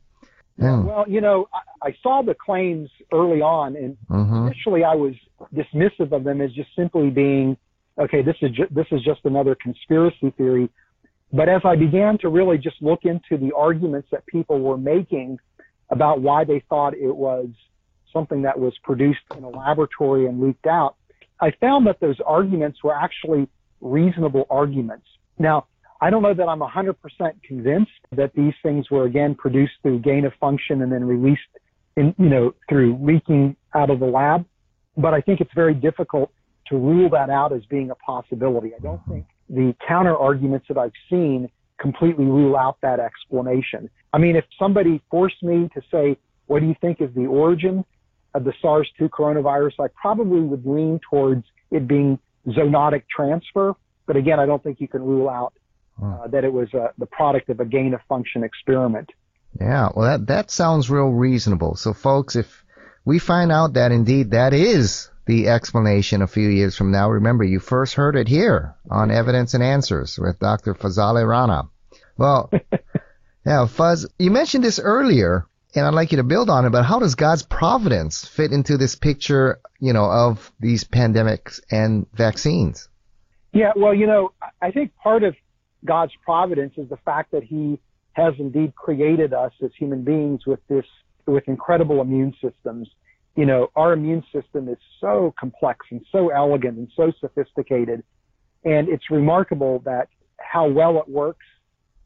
Mm. 0.61 0.85
Well, 0.85 1.07
you 1.09 1.23
know, 1.23 1.49
I, 1.51 1.89
I, 1.89 1.97
saw 2.03 2.23
the 2.23 2.35
claims 2.35 2.91
early 3.11 3.41
on, 3.41 3.75
and 3.75 3.97
mm-hmm. 4.09 4.49
initially 4.49 4.85
I 4.85 4.95
was 4.95 5.15
dismissive 5.53 6.13
of 6.13 6.25
them 6.25 6.43
as 6.43 6.53
just 6.53 6.69
simply 6.77 7.09
being, 7.09 7.57
okay, 7.99 8.21
this 8.21 8.37
is 8.43 8.51
ju- 8.51 8.69
this 8.71 8.87
is 8.93 9.03
just 9.03 9.21
another 9.25 9.55
conspiracy 9.55 10.31
theory. 10.37 10.69
But 11.33 11.49
as 11.49 11.63
I 11.65 11.75
began 11.75 12.19
to 12.19 12.29
really 12.29 12.59
just 12.59 12.77
look 12.83 13.01
into 13.05 13.39
the 13.43 13.53
arguments 13.57 14.09
that 14.13 14.27
people 14.27 14.61
were 14.61 14.77
making 14.77 15.39
about 15.89 16.21
why 16.21 16.45
they 16.45 16.63
thought 16.69 16.93
it 16.93 17.17
was 17.17 17.49
something 18.13 18.43
that 18.43 18.61
was 18.61 18.75
produced 18.85 19.25
in 19.39 19.43
a 19.43 19.49
laboratory 19.49 20.27
and 20.27 20.43
leaked 20.43 20.67
out, 20.67 20.97
I 21.41 21.51
found 21.63 21.87
that 21.87 21.99
those 21.99 22.21
arguments 22.25 22.85
were 22.85 22.95
actually 22.95 23.49
reasonable 23.81 24.47
arguments. 24.51 25.07
Now, 25.39 25.67
I 26.01 26.11
don't 26.11 26.23
know 26.23 26.35
that 26.35 26.49
I'm 26.49 26.61
100% 26.61 26.97
convinced 27.43 27.91
that 28.13 28.33
these 28.35 28.53
things 28.63 28.91
were 28.91 29.05
again 29.05 29.35
produced 29.35 29.75
through 29.83 30.01
gain 30.01 30.25
of 30.25 30.33
function 30.41 30.83
and 30.83 30.93
then 30.93 31.05
released 31.05 31.41
in, 31.97 32.15
you 32.19 32.29
know, 32.29 32.55
through 32.69 32.99
leaking 33.01 33.57
out 33.75 33.91
of 33.91 34.01
the 34.01 34.07
lab. 34.07 34.45
but 34.97 35.13
I 35.15 35.21
think 35.21 35.41
it's 35.41 35.55
very 35.55 35.75
difficult 35.75 36.31
to 36.69 36.77
rule 36.77 37.11
that 37.11 37.31
out 37.31 37.53
as 37.53 37.65
being 37.67 37.91
a 37.91 37.95
possibility. 37.97 38.73
I 38.75 38.79
don't 38.79 39.01
think 39.09 39.27
the 39.49 39.75
counter 39.87 40.17
arguments 40.17 40.67
that 40.69 40.79
I've 40.79 40.93
seen 41.11 41.51
completely 41.79 42.25
rule 42.25 42.57
out 42.57 42.79
that 42.83 43.01
explanation. 43.01 43.91
I 44.13 44.19
mean, 44.19 44.37
if 44.37 44.45
somebody 44.59 45.03
forced 45.11 45.43
me 45.43 45.69
to 45.75 45.83
say, 45.91 46.17
what 46.47 46.61
do 46.61 46.67
you 46.67 46.75
think 46.81 47.01
is 47.01 47.11
the 47.15 47.27
origin 47.27 47.85
of 48.35 48.45
the 48.45 48.53
SARS-2 48.63 49.09
coronavirus, 49.11 49.73
I 49.81 49.89
probably 50.01 50.41
would 50.41 50.65
lean 50.65 51.01
towards 51.11 51.45
it 51.71 51.87
being 51.89 52.19
zoonotic 52.49 53.03
transfer. 53.15 53.75
But 54.07 54.17
again, 54.17 54.39
I 54.39 54.47
don't 54.47 54.63
think 54.63 54.81
you 54.81 54.89
can 54.89 55.03
rule 55.03 55.29
out 55.29 55.55
uh, 56.03 56.29
that 56.29 56.45
it 56.45 56.53
was 56.53 56.73
uh, 56.75 56.89
the 56.99 57.07
product 57.07 57.49
of 57.49 57.61
a 57.61 57.65
gain 57.65 57.95
of 57.95 58.01
function 58.09 58.43
experiment. 58.43 59.11
Yeah, 59.61 59.91
well, 59.95 60.07
that 60.11 60.27
that 60.27 60.51
sounds 60.51 60.91
real 60.91 61.09
reasonable. 61.09 61.77
So, 61.77 61.93
folks, 61.93 62.35
if 62.37 62.65
we 63.05 63.19
find 63.19 63.53
out 63.53 63.75
that 63.75 63.93
indeed 63.93 64.33
that 64.33 64.53
is 64.53 65.11
the 65.27 65.49
explanation 65.49 66.23
a 66.23 66.27
few 66.27 66.49
years 66.49 66.77
from 66.77 66.91
now, 66.91 67.11
remember 67.11 67.45
you 67.45 67.61
first 67.61 67.95
heard 67.95 68.17
it 68.17 68.29
here 68.29 68.75
on 68.91 69.11
Evidence 69.11 69.55
and 69.55 69.63
Answers 69.63 70.19
with 70.19 70.39
Dr. 70.39 70.75
Fazale 70.75 71.27
Rana. 71.27 71.69
Well, 72.17 72.51
yeah, 73.47 73.67
Fuz, 73.67 74.07
you 74.19 74.31
mentioned 74.31 74.65
this 74.65 74.81
earlier, 74.81 75.47
and 75.75 75.87
I'd 75.87 75.95
like 75.95 76.13
you 76.13 76.17
to 76.17 76.25
build 76.25 76.51
on 76.51 76.67
it. 76.67 76.71
But 76.71 76.85
how 76.85 76.99
does 76.99 77.15
God's 77.15 77.43
providence 77.43 78.27
fit 78.27 78.53
into 78.53 78.77
this 78.77 78.97
picture, 78.97 79.61
you 79.81 79.93
know, 79.93 80.05
of 80.05 80.53
these 80.59 80.85
pandemics 80.85 81.61
and 81.71 82.07
vaccines? 82.13 82.89
Yeah, 83.55 83.71
well, 83.77 83.95
you 83.95 84.09
know, 84.09 84.33
I 84.61 84.73
think 84.73 84.91
part 84.97 85.23
of 85.23 85.37
God's 85.85 86.13
providence 86.25 86.75
is 86.77 86.89
the 86.89 86.97
fact 87.05 87.31
that 87.31 87.45
He 87.45 87.79
has 88.15 88.35
indeed 88.39 88.75
created 88.75 89.33
us 89.33 89.53
as 89.63 89.71
human 89.79 90.03
beings 90.03 90.41
with 90.45 90.59
this, 90.69 90.85
with 91.27 91.45
incredible 91.47 92.01
immune 92.01 92.35
systems. 92.43 92.89
You 93.37 93.47
know, 93.47 93.69
our 93.77 93.93
immune 93.93 94.25
system 94.33 94.69
is 94.69 94.79
so 95.01 95.33
complex 95.39 95.87
and 95.91 96.05
so 96.11 96.31
elegant 96.31 96.79
and 96.79 96.89
so 96.97 97.13
sophisticated. 97.21 98.03
And 98.65 98.89
it's 98.89 99.09
remarkable 99.09 99.81
that 99.85 100.09
how 100.41 100.67
well 100.67 100.99
it 100.99 101.09
works. 101.09 101.47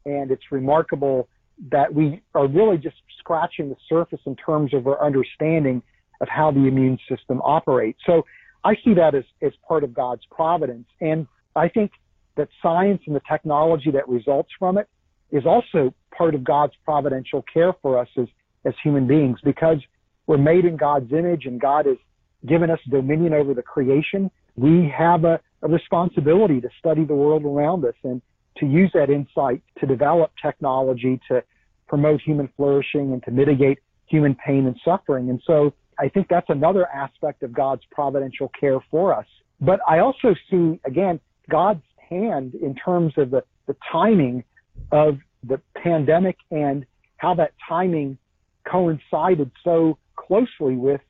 And 0.05 0.29
it's 0.29 0.51
remarkable 0.51 1.29
that 1.71 1.91
we 1.93 2.21
are 2.35 2.47
really 2.47 2.77
just 2.77 2.97
scratching 3.17 3.69
the 3.69 3.75
surface 3.87 4.21
in 4.25 4.35
terms 4.35 4.73
of 4.73 4.85
our 4.85 5.03
understanding 5.03 5.81
of 6.21 6.27
how 6.27 6.51
the 6.51 6.67
immune 6.67 6.99
system 7.09 7.41
operates. 7.41 7.99
So 8.05 8.23
I 8.63 8.75
see 8.83 8.93
that 8.93 9.15
as, 9.15 9.23
as 9.41 9.53
part 9.67 9.83
of 9.83 9.93
God's 9.93 10.23
providence. 10.31 10.87
And 11.01 11.27
I 11.59 11.69
think 11.69 11.91
that 12.37 12.47
science 12.61 13.01
and 13.05 13.15
the 13.15 13.21
technology 13.29 13.91
that 13.91 14.07
results 14.07 14.49
from 14.57 14.77
it 14.77 14.87
is 15.31 15.45
also 15.45 15.93
part 16.17 16.33
of 16.35 16.43
God's 16.43 16.73
providential 16.85 17.43
care 17.53 17.73
for 17.81 17.99
us 17.99 18.07
as, 18.17 18.27
as 18.65 18.73
human 18.81 19.07
beings 19.07 19.39
because 19.43 19.77
we're 20.25 20.37
made 20.37 20.65
in 20.65 20.77
God's 20.77 21.11
image 21.11 21.45
and 21.45 21.59
God 21.59 21.85
has 21.85 21.97
given 22.47 22.69
us 22.69 22.79
dominion 22.89 23.33
over 23.33 23.53
the 23.53 23.61
creation. 23.61 24.31
We 24.55 24.91
have 24.97 25.25
a, 25.25 25.39
a 25.61 25.67
responsibility 25.67 26.61
to 26.61 26.69
study 26.79 27.03
the 27.03 27.13
world 27.13 27.43
around 27.43 27.83
us 27.85 27.95
and 28.03 28.21
to 28.57 28.65
use 28.65 28.91
that 28.93 29.09
insight 29.09 29.61
to 29.79 29.85
develop 29.85 30.31
technology 30.41 31.19
to 31.27 31.43
promote 31.87 32.21
human 32.21 32.49
flourishing 32.55 33.13
and 33.13 33.23
to 33.23 33.31
mitigate 33.31 33.79
human 34.05 34.35
pain 34.35 34.65
and 34.65 34.75
suffering. 34.85 35.29
And 35.29 35.41
so 35.45 35.73
I 35.99 36.07
think 36.09 36.27
that's 36.29 36.49
another 36.49 36.87
aspect 36.87 37.43
of 37.43 37.51
God's 37.53 37.83
providential 37.91 38.49
care 38.59 38.79
for 38.89 39.13
us. 39.13 39.25
But 39.59 39.81
I 39.87 39.99
also 39.99 40.33
see, 40.49 40.79
again, 40.85 41.19
God's 41.49 41.83
hand 42.09 42.55
in 42.55 42.75
terms 42.75 43.13
of 43.17 43.31
the, 43.31 43.43
the 43.67 43.75
timing 43.91 44.43
of 44.91 45.17
the 45.43 45.61
pandemic 45.75 46.37
and 46.51 46.85
how 47.17 47.33
that 47.35 47.51
timing 47.67 48.17
coincided 48.69 49.51
so 49.63 49.97
closely 50.15 50.75
with, 50.75 51.01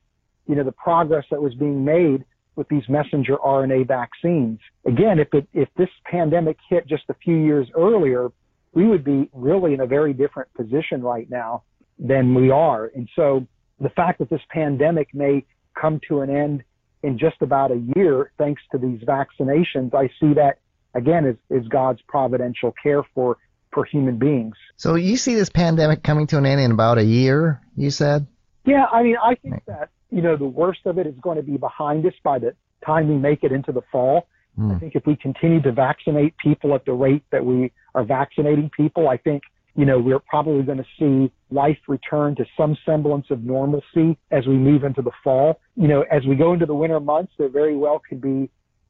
you 0.47 0.55
know, 0.55 0.63
the 0.63 0.71
progress 0.71 1.25
that 1.31 1.41
was 1.41 1.53
being 1.55 1.85
made 1.85 2.25
with 2.55 2.67
these 2.67 2.83
messenger 2.89 3.37
RNA 3.37 3.87
vaccines. 3.87 4.59
Again, 4.85 5.19
if 5.19 5.33
it, 5.33 5.47
if 5.53 5.69
this 5.77 5.89
pandemic 6.05 6.57
hit 6.69 6.87
just 6.87 7.03
a 7.09 7.13
few 7.13 7.35
years 7.35 7.67
earlier, 7.75 8.29
we 8.73 8.85
would 8.85 9.03
be 9.03 9.29
really 9.33 9.73
in 9.73 9.81
a 9.81 9.87
very 9.87 10.13
different 10.13 10.53
position 10.53 11.01
right 11.01 11.29
now 11.29 11.63
than 11.97 12.33
we 12.33 12.49
are. 12.49 12.91
And 12.95 13.07
so 13.15 13.45
the 13.79 13.89
fact 13.89 14.19
that 14.19 14.29
this 14.29 14.41
pandemic 14.49 15.13
may 15.13 15.45
come 15.79 15.99
to 16.09 16.21
an 16.21 16.29
end 16.29 16.63
in 17.03 17.17
just 17.17 17.41
about 17.41 17.71
a 17.71 17.81
year, 17.95 18.31
thanks 18.37 18.61
to 18.71 18.77
these 18.77 18.99
vaccinations, 19.01 19.93
I 19.93 20.09
see 20.19 20.33
that 20.33 20.59
again 20.93 21.25
is, 21.25 21.37
is 21.49 21.67
God's 21.67 22.01
providential 22.07 22.73
care 22.81 23.03
for, 23.13 23.37
for 23.71 23.85
human 23.85 24.17
beings. 24.17 24.55
So 24.77 24.95
you 24.95 25.17
see 25.17 25.35
this 25.35 25.49
pandemic 25.49 26.03
coming 26.03 26.27
to 26.27 26.37
an 26.37 26.45
end 26.45 26.61
in 26.61 26.71
about 26.71 26.97
a 26.97 27.03
year, 27.03 27.61
you 27.75 27.91
said? 27.91 28.27
Yeah, 28.65 28.85
I 28.91 29.03
mean, 29.03 29.15
I 29.21 29.35
think 29.35 29.63
that, 29.65 29.89
you 30.11 30.21
know, 30.21 30.35
the 30.35 30.45
worst 30.45 30.81
of 30.85 30.97
it 30.97 31.07
is 31.07 31.15
going 31.21 31.37
to 31.37 31.43
be 31.43 31.57
behind 31.57 32.05
us 32.05 32.13
by 32.23 32.39
the 32.39 32.53
time 32.85 33.07
we 33.07 33.15
make 33.15 33.43
it 33.43 33.51
into 33.51 33.71
the 33.71 33.81
fall. 33.91 34.27
Mm. 34.57 34.75
I 34.75 34.79
think 34.79 34.95
if 34.95 35.05
we 35.05 35.15
continue 35.15 35.61
to 35.61 35.71
vaccinate 35.71 36.35
people 36.37 36.75
at 36.75 36.85
the 36.85 36.93
rate 36.93 37.23
that 37.31 37.45
we 37.45 37.71
are 37.95 38.03
vaccinating 38.03 38.69
people, 38.75 39.07
I 39.07 39.17
think 39.17 39.43
you 39.79 39.85
know, 39.85 39.97
we're 39.97 40.19
probably 40.19 40.61
going 40.61 40.77
to 40.77 40.85
see 40.99 41.31
life 41.51 41.77
return 41.87 42.35
to 42.35 42.43
some 42.57 42.77
semblance 42.85 43.27
of 43.29 43.45
normalcy 43.45 44.17
as 44.29 44.45
we 44.45 44.55
move 44.55 44.83
into 44.83 45.01
the 45.01 45.11
fall. 45.23 45.61
You 45.77 45.87
know, 45.87 46.03
as 46.11 46.25
we 46.25 46.35
go 46.35 46.51
into 46.51 46.65
the 46.65 46.73
winter 46.73 46.99
months, 46.99 47.31
there 47.37 47.47
very 47.47 47.77
well 47.77 48.01
could 48.07 48.19
be, 48.19 48.49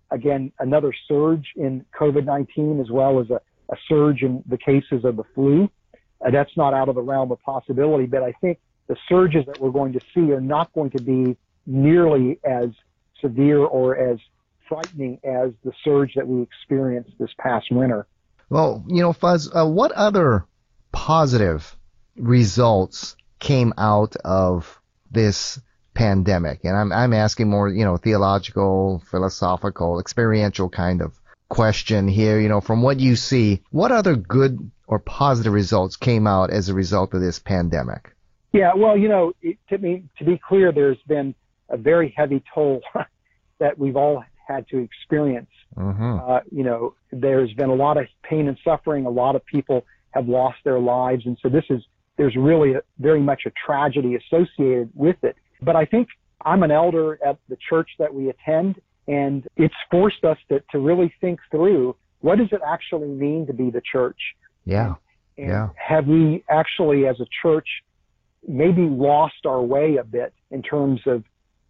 again, 0.09 0.51
another 0.57 0.91
surge 1.07 1.45
in 1.55 1.85
COVID-19 1.93 2.81
as 2.81 2.89
well 2.89 3.19
as 3.19 3.29
a, 3.29 3.39
a 3.71 3.75
surge 3.87 4.23
in 4.23 4.43
the 4.49 4.57
cases 4.57 5.05
of 5.05 5.15
the 5.15 5.23
flu. 5.35 5.69
Uh, 6.25 6.31
that's 6.31 6.57
not 6.57 6.73
out 6.73 6.89
of 6.89 6.95
the 6.95 7.03
realm 7.03 7.31
of 7.31 7.39
possibility, 7.43 8.07
but 8.07 8.23
I 8.23 8.31
think 8.41 8.57
the 8.87 8.97
surges 9.07 9.45
that 9.45 9.61
we're 9.61 9.69
going 9.69 9.93
to 9.93 10.01
see 10.15 10.31
are 10.31 10.41
not 10.41 10.73
going 10.73 10.89
to 10.89 11.03
be 11.03 11.37
nearly 11.67 12.39
as 12.43 12.69
severe 13.21 13.59
or 13.59 13.95
as 13.95 14.17
frightening 14.67 15.19
as 15.23 15.51
the 15.63 15.71
surge 15.83 16.15
that 16.15 16.27
we 16.27 16.41
experienced 16.41 17.11
this 17.19 17.29
past 17.37 17.67
winter. 17.69 18.07
Well, 18.49 18.83
you 18.87 19.03
know, 19.03 19.13
Fuz, 19.13 19.51
uh, 19.53 19.67
what 19.67 19.91
other 19.91 20.45
positive 20.91 21.75
results 22.15 23.15
came 23.39 23.73
out 23.77 24.15
of 24.17 24.79
this 25.11 25.59
pandemic? 25.93 26.63
And 26.63 26.75
I'm, 26.75 26.91
I'm 26.91 27.13
asking 27.13 27.49
more, 27.49 27.69
you 27.69 27.85
know, 27.85 27.97
theological, 27.97 29.01
philosophical, 29.09 29.99
experiential 29.99 30.69
kind 30.69 31.01
of 31.01 31.19
question 31.49 32.07
here. 32.07 32.39
You 32.39 32.49
know, 32.49 32.61
from 32.61 32.81
what 32.81 32.99
you 32.99 33.15
see, 33.15 33.61
what 33.71 33.91
other 33.91 34.15
good 34.15 34.71
or 34.87 34.99
positive 34.99 35.53
results 35.53 35.95
came 35.95 36.27
out 36.27 36.49
as 36.49 36.69
a 36.69 36.73
result 36.73 37.13
of 37.13 37.21
this 37.21 37.39
pandemic? 37.39 38.15
Yeah, 38.51 38.73
well, 38.75 38.97
you 38.97 39.07
know, 39.07 39.33
to 39.69 39.77
me, 39.77 40.05
to 40.17 40.25
be 40.25 40.39
clear, 40.39 40.71
there's 40.71 41.01
been 41.07 41.35
a 41.69 41.77
very 41.77 42.13
heavy 42.17 42.43
toll 42.53 42.81
that 43.59 43.77
we've 43.77 43.95
all 43.95 44.23
had 44.47 44.67
to 44.69 44.79
experience. 44.79 45.51
Mm-hmm. 45.77 46.19
Uh, 46.19 46.39
you 46.51 46.63
know, 46.63 46.95
there's 47.11 47.53
been 47.53 47.69
a 47.69 47.75
lot 47.75 47.97
of 47.97 48.07
pain 48.23 48.47
and 48.47 48.57
suffering. 48.63 49.05
A 49.05 49.09
lot 49.09 49.35
of 49.35 49.45
people 49.45 49.85
have 50.11 50.27
lost 50.27 50.57
their 50.63 50.79
lives. 50.79 51.25
And 51.25 51.37
so 51.41 51.49
this 51.49 51.65
is, 51.69 51.81
there's 52.17 52.35
really 52.35 52.73
a, 52.73 52.81
very 52.99 53.21
much 53.21 53.43
a 53.45 53.51
tragedy 53.65 54.15
associated 54.15 54.89
with 54.93 55.17
it. 55.23 55.35
But 55.61 55.75
I 55.75 55.85
think 55.85 56.07
I'm 56.45 56.63
an 56.63 56.71
elder 56.71 57.19
at 57.25 57.37
the 57.49 57.57
church 57.69 57.89
that 57.99 58.13
we 58.13 58.29
attend 58.29 58.81
and 59.07 59.47
it's 59.57 59.75
forced 59.89 60.23
us 60.23 60.37
to, 60.49 60.61
to 60.71 60.79
really 60.79 61.13
think 61.19 61.39
through 61.49 61.95
what 62.19 62.37
does 62.37 62.49
it 62.51 62.61
actually 62.65 63.07
mean 63.07 63.47
to 63.47 63.53
be 63.53 63.71
the 63.71 63.81
church? 63.91 64.19
Yeah. 64.65 64.95
And 65.37 65.47
yeah. 65.47 65.69
have 65.75 66.05
we 66.05 66.43
actually 66.49 67.07
as 67.07 67.19
a 67.19 67.25
church 67.41 67.67
maybe 68.47 68.83
lost 68.83 69.45
our 69.45 69.61
way 69.61 69.97
a 69.97 70.03
bit 70.03 70.33
in 70.51 70.61
terms 70.61 71.01
of 71.05 71.23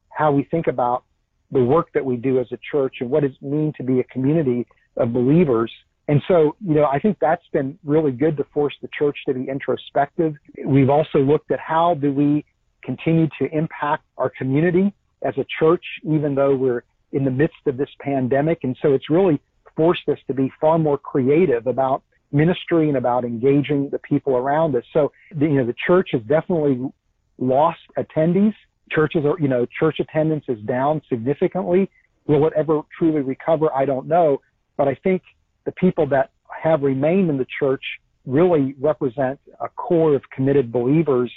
how 0.09 0.31
we 0.31 0.43
think 0.43 0.67
about 0.67 1.03
the 1.51 1.63
work 1.63 1.87
that 1.93 2.03
we 2.03 2.17
do 2.17 2.39
as 2.39 2.47
a 2.51 2.59
church 2.71 2.97
and 2.99 3.09
what 3.09 3.23
does 3.23 3.31
it 3.31 3.41
mean 3.41 3.73
to 3.77 3.83
be 3.83 3.99
a 3.99 4.03
community 4.03 4.67
of 4.97 5.13
believers 5.13 5.71
and 6.09 6.23
so, 6.27 6.55
you 6.59 6.73
know, 6.73 6.85
I 6.85 6.97
think 6.97 7.17
that's 7.21 7.45
been 7.53 7.77
really 7.85 8.11
good 8.11 8.35
to 8.37 8.43
force 8.51 8.73
the 8.81 8.89
church 8.97 9.15
to 9.27 9.33
be 9.35 9.47
introspective. 9.47 10.33
We've 10.65 10.89
also 10.89 11.19
looked 11.19 11.51
at 11.51 11.59
how 11.59 11.93
do 11.93 12.11
we 12.11 12.45
continue 12.83 13.27
to 13.39 13.47
impact 13.55 14.05
our 14.17 14.31
community 14.35 14.91
as 15.21 15.35
a 15.37 15.45
church, 15.59 15.83
even 16.03 16.33
though 16.33 16.55
we're 16.55 16.81
in 17.11 17.25
the 17.25 17.29
midst 17.29 17.59
of 17.67 17.77
this 17.77 17.91
pandemic. 18.01 18.61
And 18.63 18.75
so 18.81 18.93
it's 18.93 19.07
really 19.11 19.39
forced 19.75 20.09
us 20.09 20.17
to 20.25 20.33
be 20.33 20.51
far 20.59 20.79
more 20.79 20.97
creative 20.97 21.67
about 21.67 22.01
ministry 22.31 22.87
and 22.87 22.97
about 22.97 23.23
engaging 23.23 23.91
the 23.91 23.99
people 23.99 24.35
around 24.35 24.75
us. 24.75 24.83
So, 24.93 25.11
the, 25.35 25.45
you 25.45 25.59
know, 25.59 25.65
the 25.67 25.75
church 25.85 26.09
has 26.13 26.23
definitely 26.23 26.91
lost 27.37 27.81
attendees. 27.99 28.55
Churches 28.89 29.25
are, 29.25 29.39
you 29.39 29.47
know, 29.47 29.67
church 29.79 29.97
attendance 29.99 30.45
is 30.47 30.59
down 30.61 31.03
significantly. 31.07 31.87
Will 32.25 32.47
it 32.47 32.53
ever 32.57 32.81
truly 32.97 33.21
recover? 33.21 33.71
I 33.75 33.85
don't 33.85 34.07
know. 34.07 34.41
But 34.75 34.87
I 34.87 34.95
think 34.95 35.21
the 35.69 35.73
people 35.73 36.07
that 36.07 36.31
have 36.63 36.81
remained 36.81 37.29
in 37.29 37.37
the 37.37 37.45
church 37.59 37.83
really 38.25 38.73
represent 38.79 39.39
a 39.59 39.69
core 39.69 40.15
of 40.15 40.23
committed 40.35 40.71
believers 40.71 41.31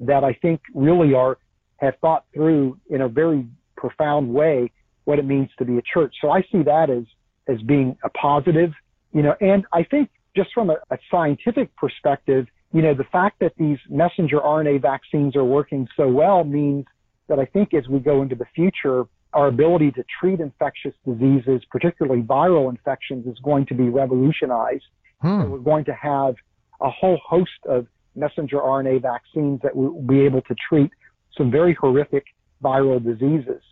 that 0.00 0.24
I 0.24 0.32
think 0.32 0.60
really 0.74 1.14
are 1.14 1.38
have 1.76 1.94
thought 2.00 2.24
through 2.34 2.76
in 2.90 3.02
a 3.02 3.08
very 3.08 3.46
profound 3.76 4.34
way 4.34 4.72
what 5.04 5.20
it 5.20 5.24
means 5.24 5.48
to 5.60 5.64
be 5.64 5.78
a 5.78 5.82
church. 5.94 6.12
So 6.20 6.30
I 6.30 6.42
see 6.50 6.64
that 6.64 6.90
as 6.90 7.04
as 7.46 7.62
being 7.62 7.96
a 8.02 8.08
positive, 8.10 8.72
you 9.12 9.22
know, 9.22 9.34
and 9.40 9.64
I 9.72 9.84
think 9.84 10.10
just 10.36 10.50
from 10.52 10.70
a, 10.70 10.76
a 10.90 10.98
scientific 11.08 11.74
perspective, 11.76 12.46
you 12.72 12.82
know, 12.82 12.94
the 12.94 13.06
fact 13.12 13.38
that 13.40 13.52
these 13.58 13.78
messenger 13.88 14.38
RNA 14.40 14.82
vaccines 14.82 15.36
are 15.36 15.44
working 15.44 15.86
so 15.96 16.08
well 16.08 16.42
means 16.42 16.84
that 17.28 17.38
I 17.38 17.44
think 17.44 17.74
as 17.74 17.86
we 17.88 18.00
go 18.00 18.22
into 18.22 18.34
the 18.34 18.46
future, 18.56 19.04
our 19.32 19.46
ability 19.46 19.90
to 19.92 20.04
treat 20.20 20.40
infectious 20.40 20.94
diseases, 21.06 21.62
particularly 21.70 22.22
viral 22.22 22.70
infections, 22.70 23.26
is 23.26 23.38
going 23.40 23.66
to 23.66 23.74
be 23.74 23.88
revolutionized. 23.88 24.84
Hmm. 25.20 25.50
We're 25.50 25.58
going 25.58 25.84
to 25.86 25.94
have 25.94 26.36
a 26.80 26.90
whole 26.90 27.18
host 27.26 27.50
of 27.66 27.86
messenger 28.14 28.58
RNA 28.58 29.02
vaccines 29.02 29.60
that 29.62 29.74
will 29.76 30.00
be 30.02 30.20
able 30.20 30.42
to 30.42 30.54
treat 30.68 30.90
some 31.36 31.50
very 31.50 31.74
horrific 31.74 32.24
viral 32.62 33.02
diseases. 33.02 33.62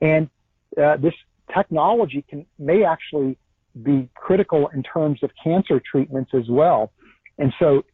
And 0.00 0.28
uh, 0.80 0.96
this 0.96 1.14
technology 1.54 2.24
can 2.28 2.46
may 2.58 2.84
actually 2.84 3.38
be 3.82 4.08
critical 4.14 4.68
in 4.74 4.82
terms 4.82 5.22
of 5.22 5.30
cancer 5.42 5.80
treatments 5.90 6.32
as 6.34 6.48
well. 6.48 6.92
And 7.38 7.52
so 7.58 7.84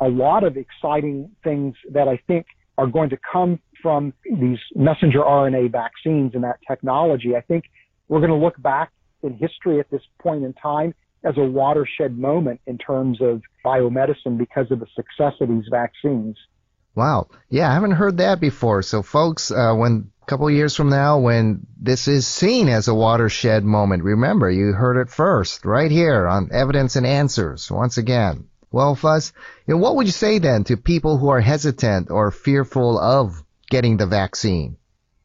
a 0.00 0.08
lot 0.08 0.44
of 0.44 0.56
exciting 0.56 1.30
things 1.42 1.76
that 1.92 2.08
I 2.08 2.18
think 2.26 2.46
are 2.76 2.86
going 2.86 3.10
to 3.10 3.18
come 3.32 3.60
from 3.84 4.14
these 4.24 4.58
messenger 4.74 5.18
RNA 5.18 5.70
vaccines 5.70 6.32
and 6.34 6.42
that 6.42 6.58
technology. 6.66 7.36
I 7.36 7.42
think 7.42 7.64
we're 8.08 8.20
going 8.20 8.30
to 8.30 8.36
look 8.36 8.60
back 8.62 8.90
in 9.22 9.34
history 9.34 9.78
at 9.78 9.90
this 9.90 10.00
point 10.18 10.42
in 10.42 10.54
time 10.54 10.94
as 11.22 11.34
a 11.36 11.44
watershed 11.44 12.16
moment 12.18 12.60
in 12.66 12.78
terms 12.78 13.18
of 13.20 13.42
biomedicine 13.62 14.38
because 14.38 14.70
of 14.70 14.80
the 14.80 14.86
success 14.96 15.34
of 15.42 15.50
these 15.50 15.66
vaccines. 15.70 16.38
Wow. 16.94 17.28
Yeah, 17.50 17.70
I 17.70 17.74
haven't 17.74 17.90
heard 17.92 18.16
that 18.18 18.40
before. 18.40 18.80
So, 18.80 19.02
folks, 19.02 19.50
uh, 19.50 19.74
when 19.74 20.10
a 20.22 20.26
couple 20.26 20.48
of 20.48 20.54
years 20.54 20.74
from 20.74 20.88
now, 20.88 21.18
when 21.18 21.66
this 21.78 22.08
is 22.08 22.26
seen 22.26 22.68
as 22.70 22.88
a 22.88 22.94
watershed 22.94 23.64
moment, 23.64 24.02
remember 24.02 24.50
you 24.50 24.72
heard 24.72 24.98
it 24.98 25.10
first, 25.10 25.66
right 25.66 25.90
here 25.90 26.26
on 26.26 26.48
Evidence 26.52 26.96
and 26.96 27.06
Answers. 27.06 27.70
Once 27.70 27.98
again. 27.98 28.48
Well, 28.72 28.94
Fuz, 28.94 29.32
you 29.66 29.74
know, 29.74 29.78
what 29.78 29.96
would 29.96 30.06
you 30.06 30.12
say 30.12 30.38
then 30.38 30.64
to 30.64 30.76
people 30.78 31.18
who 31.18 31.28
are 31.28 31.40
hesitant 31.40 32.10
or 32.10 32.30
fearful 32.30 32.98
of 32.98 33.44
getting 33.74 33.96
the 33.96 34.06
vaccine? 34.06 34.76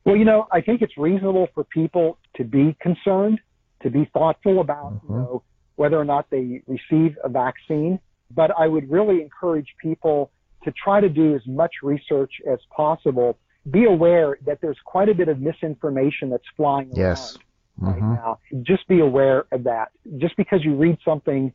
Well, 0.06 0.18
you 0.22 0.26
know, 0.26 0.48
I 0.52 0.62
think 0.62 0.82
it's 0.82 0.98
reasonable 0.98 1.48
for 1.54 1.64
people 1.80 2.18
to 2.38 2.44
be 2.44 2.76
concerned, 2.82 3.38
to 3.84 3.90
be 3.98 4.04
thoughtful 4.12 4.60
about, 4.66 4.92
Mhm. 4.94 5.10
you 5.10 5.16
know, 5.16 5.44
whether 5.76 5.98
or 6.04 6.08
not 6.14 6.24
they 6.32 6.46
receive 6.76 7.12
a 7.24 7.30
vaccine. 7.30 8.00
But 8.42 8.50
I 8.64 8.66
would 8.74 8.90
really 8.90 9.22
encourage 9.22 9.70
people 9.88 10.32
to 10.64 10.70
try 10.84 11.00
to 11.00 11.10
do 11.10 11.36
as 11.36 11.46
much 11.48 11.74
research 11.84 12.34
as 12.54 12.60
possible. 12.76 13.38
Be 13.70 13.86
aware 13.86 14.38
that 14.48 14.58
there's 14.62 14.82
quite 14.94 15.10
a 15.10 15.16
bit 15.22 15.28
of 15.34 15.38
misinformation 15.50 16.26
that's 16.34 16.50
flying 16.58 16.90
Yes. 16.94 17.38
around 17.80 17.94
right 17.94 18.02
hmm 18.02 18.14
now. 18.14 18.32
Just 18.72 18.88
be 18.88 19.00
aware 19.10 19.40
of 19.52 19.64
that. 19.72 19.88
Just 20.18 20.36
because 20.38 20.60
you 20.68 20.74
read 20.76 20.98
something 21.10 21.54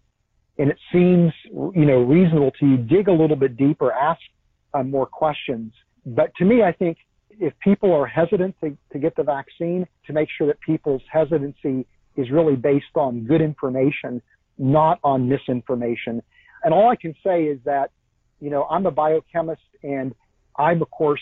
and 0.58 0.70
it 0.70 0.78
seems, 0.92 1.32
you 1.80 1.86
know, 1.90 2.00
reasonable 2.16 2.52
to 2.60 2.64
you, 2.70 2.76
dig 2.76 3.08
a 3.08 3.16
little 3.22 3.40
bit 3.44 3.56
deeper, 3.56 3.88
ask 3.92 4.20
uh, 4.74 4.82
more 4.96 5.06
questions. 5.06 5.72
But 6.06 6.34
to 6.36 6.44
me, 6.44 6.62
I 6.62 6.72
think 6.72 6.98
if 7.30 7.52
people 7.60 7.92
are 7.92 8.06
hesitant 8.06 8.56
to, 8.62 8.76
to 8.92 8.98
get 8.98 9.16
the 9.16 9.22
vaccine, 9.22 9.86
to 10.06 10.12
make 10.12 10.28
sure 10.36 10.46
that 10.46 10.60
people's 10.60 11.02
hesitancy 11.10 11.86
is 12.16 12.30
really 12.30 12.56
based 12.56 12.94
on 12.94 13.24
good 13.24 13.40
information, 13.40 14.22
not 14.58 14.98
on 15.02 15.28
misinformation. 15.28 16.22
And 16.62 16.72
all 16.72 16.88
I 16.88 16.96
can 16.96 17.14
say 17.24 17.44
is 17.44 17.58
that, 17.64 17.90
you 18.40 18.50
know, 18.50 18.64
I'm 18.64 18.86
a 18.86 18.90
biochemist 18.90 19.62
and 19.82 20.14
I'm, 20.58 20.80
of 20.82 20.90
course, 20.90 21.20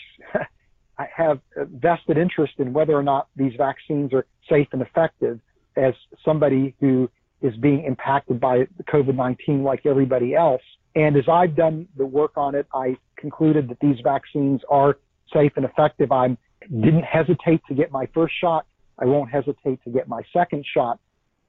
I 0.97 1.07
have 1.15 1.39
vested 1.55 2.17
interest 2.17 2.53
in 2.59 2.73
whether 2.73 2.93
or 2.93 3.03
not 3.03 3.27
these 3.35 3.53
vaccines 3.57 4.13
are 4.13 4.25
safe 4.49 4.67
and 4.71 4.81
effective 4.81 5.39
as 5.75 5.93
somebody 6.23 6.75
who 6.79 7.09
is 7.41 7.55
being 7.57 7.83
impacted 7.83 8.39
by 8.39 8.67
COVID-19 8.87 9.63
like 9.63 9.85
everybody 9.85 10.35
else. 10.35 10.61
And 10.95 11.17
as 11.17 11.27
I've 11.27 11.55
done 11.55 11.87
the 11.97 12.05
work 12.05 12.33
on 12.37 12.55
it, 12.55 12.67
I 12.73 12.97
concluded 13.17 13.69
that 13.69 13.79
these 13.79 13.97
vaccines 14.03 14.61
are 14.69 14.97
safe 15.33 15.53
and 15.55 15.65
effective. 15.65 16.11
I 16.11 16.37
didn't 16.69 17.03
hesitate 17.03 17.61
to 17.67 17.73
get 17.73 17.91
my 17.91 18.07
first 18.13 18.33
shot. 18.39 18.65
I 18.99 19.05
won't 19.05 19.31
hesitate 19.31 19.83
to 19.83 19.89
get 19.89 20.07
my 20.07 20.21
second 20.31 20.65
shot. 20.71 20.99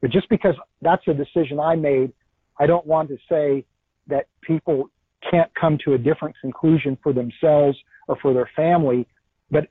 But 0.01 0.11
just 0.11 0.29
because 0.29 0.55
that's 0.83 1.07
a 1.09 1.15
decision 1.15 1.61
I 1.61 1.77
made, 1.77 2.13
I 2.59 2.67
don't 2.67 2.87
want 2.87 3.09
to 3.11 3.17
say 3.29 3.65
that 4.07 4.27
people 4.43 4.91
can't 5.31 5.51
come 5.55 5.79
to 5.85 5.95
a 5.95 5.99
different 5.99 6.35
conclusion 6.41 6.97
for 7.03 7.13
themselves 7.13 7.77
or 8.09 8.17
for 8.21 8.33
their 8.33 8.51
family. 8.57 9.07
But 9.51 9.69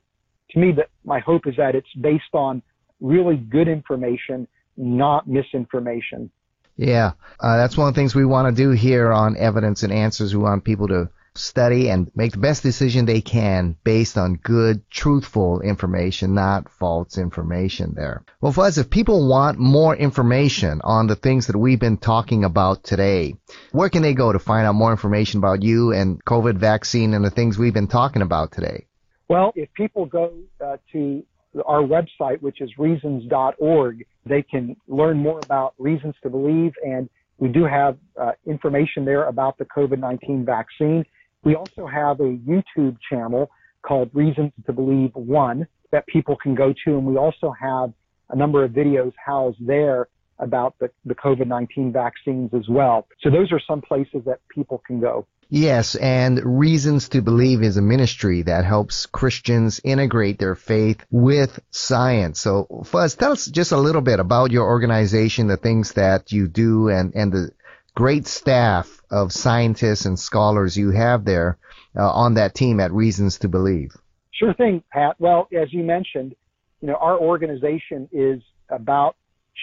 to 0.50 0.58
me, 0.58 0.72
that 0.72 0.88
my 1.04 1.20
hope 1.20 1.46
is 1.46 1.54
that 1.56 1.74
it's 1.74 1.92
based 2.00 2.32
on 2.32 2.62
really 3.00 3.36
good 3.36 3.68
information, 3.68 4.46
not 4.76 5.28
misinformation. 5.28 6.30
Yeah, 6.76 7.12
uh, 7.38 7.56
that's 7.56 7.76
one 7.76 7.88
of 7.88 7.94
the 7.94 8.00
things 8.00 8.14
we 8.14 8.24
want 8.24 8.54
to 8.54 8.62
do 8.62 8.70
here 8.70 9.12
on 9.12 9.36
Evidence 9.36 9.82
and 9.82 9.92
Answers. 9.92 10.34
We 10.34 10.42
want 10.42 10.64
people 10.64 10.88
to 10.88 11.10
study 11.36 11.88
and 11.88 12.10
make 12.14 12.32
the 12.32 12.38
best 12.38 12.62
decision 12.62 13.06
they 13.06 13.20
can 13.20 13.76
based 13.84 14.16
on 14.16 14.36
good, 14.36 14.88
truthful 14.90 15.60
information, 15.60 16.34
not 16.34 16.68
false 16.68 17.18
information 17.18 17.92
there. 17.94 18.24
Well, 18.40 18.52
Fuz, 18.52 18.78
if 18.78 18.88
people 18.88 19.28
want 19.28 19.58
more 19.58 19.96
information 19.96 20.80
on 20.84 21.06
the 21.06 21.16
things 21.16 21.48
that 21.48 21.56
we've 21.56 21.80
been 21.80 21.98
talking 21.98 22.44
about 22.44 22.84
today, 22.84 23.34
where 23.72 23.88
can 23.88 24.02
they 24.02 24.14
go 24.14 24.32
to 24.32 24.38
find 24.38 24.66
out 24.66 24.74
more 24.74 24.92
information 24.92 25.38
about 25.38 25.62
you 25.62 25.92
and 25.92 26.24
COVID 26.24 26.56
vaccine 26.56 27.14
and 27.14 27.24
the 27.24 27.30
things 27.30 27.58
we've 27.58 27.74
been 27.74 27.88
talking 27.88 28.22
about 28.22 28.52
today? 28.52 28.86
Well, 29.28 29.52
if 29.56 29.72
people 29.74 30.06
go 30.06 30.32
uh, 30.64 30.76
to 30.92 31.24
our 31.66 31.82
website, 31.82 32.40
which 32.40 32.60
is 32.60 32.70
reasons.org, 32.78 34.04
they 34.26 34.42
can 34.42 34.76
learn 34.88 35.18
more 35.18 35.40
about 35.44 35.74
reasons 35.78 36.14
to 36.22 36.30
believe. 36.30 36.72
And 36.84 37.08
we 37.38 37.48
do 37.48 37.64
have 37.64 37.98
uh, 38.20 38.32
information 38.46 39.04
there 39.04 39.24
about 39.24 39.58
the 39.58 39.64
COVID-19 39.66 40.44
vaccine. 40.44 41.04
We 41.42 41.54
also 41.54 41.86
have 41.86 42.20
a 42.20 42.36
YouTube 42.48 42.96
channel 43.08 43.50
called 43.82 44.10
Reasons 44.14 44.52
to 44.66 44.72
Believe 44.72 45.10
One 45.14 45.66
that 45.92 46.06
people 46.06 46.36
can 46.36 46.54
go 46.54 46.72
to. 46.84 46.96
And 46.96 47.06
we 47.06 47.16
also 47.16 47.52
have 47.60 47.92
a 48.30 48.36
number 48.36 48.64
of 48.64 48.72
videos 48.72 49.12
housed 49.24 49.58
there 49.64 50.08
about 50.38 50.74
the, 50.78 50.90
the 51.04 51.14
COVID-19 51.14 51.92
vaccines 51.92 52.52
as 52.54 52.68
well. 52.68 53.06
So 53.20 53.30
those 53.30 53.52
are 53.52 53.60
some 53.66 53.80
places 53.80 54.22
that 54.26 54.40
people 54.48 54.82
can 54.86 55.00
go. 55.00 55.26
Yes, 55.50 55.94
and 55.94 56.58
Reasons 56.58 57.10
to 57.10 57.22
Believe 57.22 57.62
is 57.62 57.76
a 57.76 57.82
ministry 57.82 58.42
that 58.42 58.64
helps 58.64 59.06
Christians 59.06 59.80
integrate 59.84 60.38
their 60.38 60.54
faith 60.54 61.04
with 61.10 61.60
science. 61.70 62.40
So, 62.40 62.84
Fuz, 62.86 63.14
tell 63.14 63.32
us 63.32 63.46
just 63.46 63.72
a 63.72 63.76
little 63.76 64.00
bit 64.00 64.20
about 64.20 64.50
your 64.50 64.66
organization, 64.66 65.46
the 65.46 65.56
things 65.56 65.92
that 65.92 66.32
you 66.32 66.48
do, 66.48 66.88
and, 66.88 67.14
and 67.14 67.32
the 67.32 67.50
great 67.94 68.26
staff 68.26 69.00
of 69.10 69.32
scientists 69.32 70.06
and 70.06 70.18
scholars 70.18 70.76
you 70.76 70.90
have 70.90 71.24
there 71.24 71.58
uh, 71.96 72.10
on 72.10 72.34
that 72.34 72.54
team 72.54 72.80
at 72.80 72.92
Reasons 72.92 73.38
to 73.40 73.48
Believe. 73.48 73.94
Sure 74.32 74.54
thing, 74.54 74.82
Pat. 74.92 75.14
Well, 75.18 75.46
as 75.56 75.72
you 75.72 75.84
mentioned, 75.84 76.34
you 76.80 76.88
know, 76.88 76.96
our 76.96 77.18
organization 77.18 78.08
is 78.10 78.42
about 78.68 79.16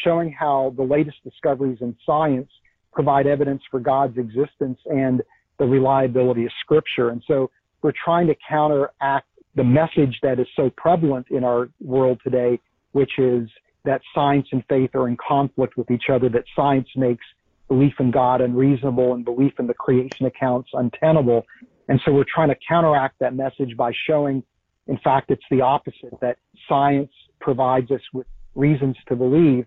showing 0.03 0.31
how 0.31 0.73
the 0.77 0.83
latest 0.83 1.17
discoveries 1.23 1.79
in 1.81 1.95
science 2.05 2.49
provide 2.93 3.27
evidence 3.27 3.61
for 3.69 3.79
God's 3.79 4.17
existence 4.17 4.79
and 4.85 5.21
the 5.59 5.65
reliability 5.65 6.45
of 6.45 6.51
scripture. 6.61 7.09
And 7.09 7.23
so 7.27 7.49
we're 7.81 7.93
trying 8.03 8.27
to 8.27 8.35
counteract 8.47 9.27
the 9.55 9.63
message 9.63 10.17
that 10.23 10.39
is 10.39 10.47
so 10.55 10.69
prevalent 10.77 11.27
in 11.29 11.43
our 11.43 11.69
world 11.79 12.19
today, 12.23 12.59
which 12.93 13.11
is 13.17 13.49
that 13.83 14.01
science 14.13 14.47
and 14.51 14.63
faith 14.69 14.91
are 14.93 15.07
in 15.07 15.17
conflict 15.25 15.77
with 15.77 15.89
each 15.91 16.05
other, 16.11 16.29
that 16.29 16.43
science 16.55 16.87
makes 16.95 17.25
belief 17.67 17.93
in 17.99 18.11
God 18.11 18.41
unreasonable 18.41 19.13
and 19.13 19.25
belief 19.25 19.53
in 19.59 19.67
the 19.67 19.73
creation 19.73 20.25
accounts 20.25 20.69
untenable. 20.73 21.45
And 21.87 21.99
so 22.05 22.11
we're 22.11 22.25
trying 22.33 22.49
to 22.49 22.55
counteract 22.67 23.19
that 23.19 23.33
message 23.33 23.75
by 23.77 23.91
showing, 24.07 24.43
in 24.87 24.97
fact, 25.03 25.31
it's 25.31 25.43
the 25.49 25.61
opposite, 25.61 26.19
that 26.21 26.37
science 26.67 27.11
provides 27.39 27.89
us 27.91 28.01
with 28.13 28.27
reasons 28.55 28.95
to 29.07 29.15
believe 29.15 29.65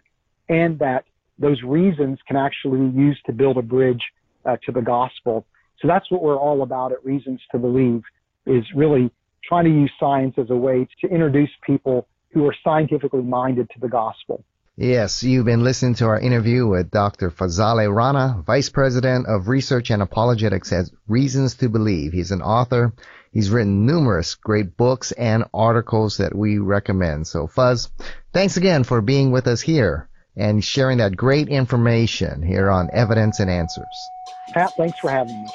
and 0.48 0.78
that 0.78 1.04
those 1.38 1.62
reasons 1.62 2.18
can 2.26 2.37
actually 2.37 2.88
be 2.88 2.98
used 2.98 3.24
to 3.26 3.33
build 3.33 3.57
a 3.57 3.62
bridge 3.62 4.02
uh, 4.44 4.57
to 4.64 4.72
the 4.72 4.83
gospel. 4.83 5.46
So 5.80 5.88
that's 5.88 6.11
what 6.11 6.22
we're 6.22 6.38
all 6.38 6.62
about 6.62 6.92
at 6.92 7.04
Reasons 7.04 7.40
to 7.52 7.59
Believe 7.59 8.02
is 8.46 8.64
really 8.74 9.11
trying 9.42 9.64
to 9.64 9.70
use 9.70 9.92
science 9.98 10.35
as 10.38 10.50
a 10.50 10.57
way 10.57 10.87
to 11.00 11.09
introduce 11.09 11.50
people 11.66 12.07
who 12.33 12.46
are 12.46 12.54
scientifically 12.62 13.22
minded 13.22 13.68
to 13.70 13.80
the 13.80 13.88
gospel. 13.88 14.44
Yes, 14.76 15.22
you've 15.22 15.44
been 15.44 15.62
listening 15.62 15.94
to 15.96 16.07
our 16.07 16.18
interview 16.18 16.66
with 16.66 16.90
Dr. 16.90 17.30
Fazale 17.30 17.94
Rana, 17.94 18.42
Vice 18.44 18.70
President 18.70 19.26
of 19.28 19.46
Research 19.46 19.90
and 19.90 20.02
Apologetics 20.02 20.72
at 20.72 20.87
Reasons 21.07 21.54
to 21.57 21.68
Believe. 21.68 22.12
He's 22.12 22.33
an 22.33 22.42
author. 22.42 22.92
He's 23.30 23.50
written 23.50 23.87
numerous 23.87 24.35
great 24.35 24.76
books 24.76 25.12
and 25.12 25.44
articles 25.54 26.16
that 26.16 26.35
we 26.35 26.59
recommend. 26.59 27.28
So, 27.28 27.46
Fuz, 27.46 27.88
thanks 28.33 28.57
again 28.57 28.83
for 28.83 29.00
being 29.00 29.30
with 29.30 29.46
us 29.46 29.61
here 29.61 30.09
and 30.36 30.64
sharing 30.64 30.98
that 30.98 31.16
great 31.16 31.48
information 31.48 32.42
here 32.42 32.70
on 32.70 32.90
Evidence 32.92 33.40
and 33.40 33.50
Answers. 33.50 34.10
Pat, 34.52 34.72
thanks 34.74 34.98
for 34.98 35.10
having 35.10 35.42
me. 35.42 35.48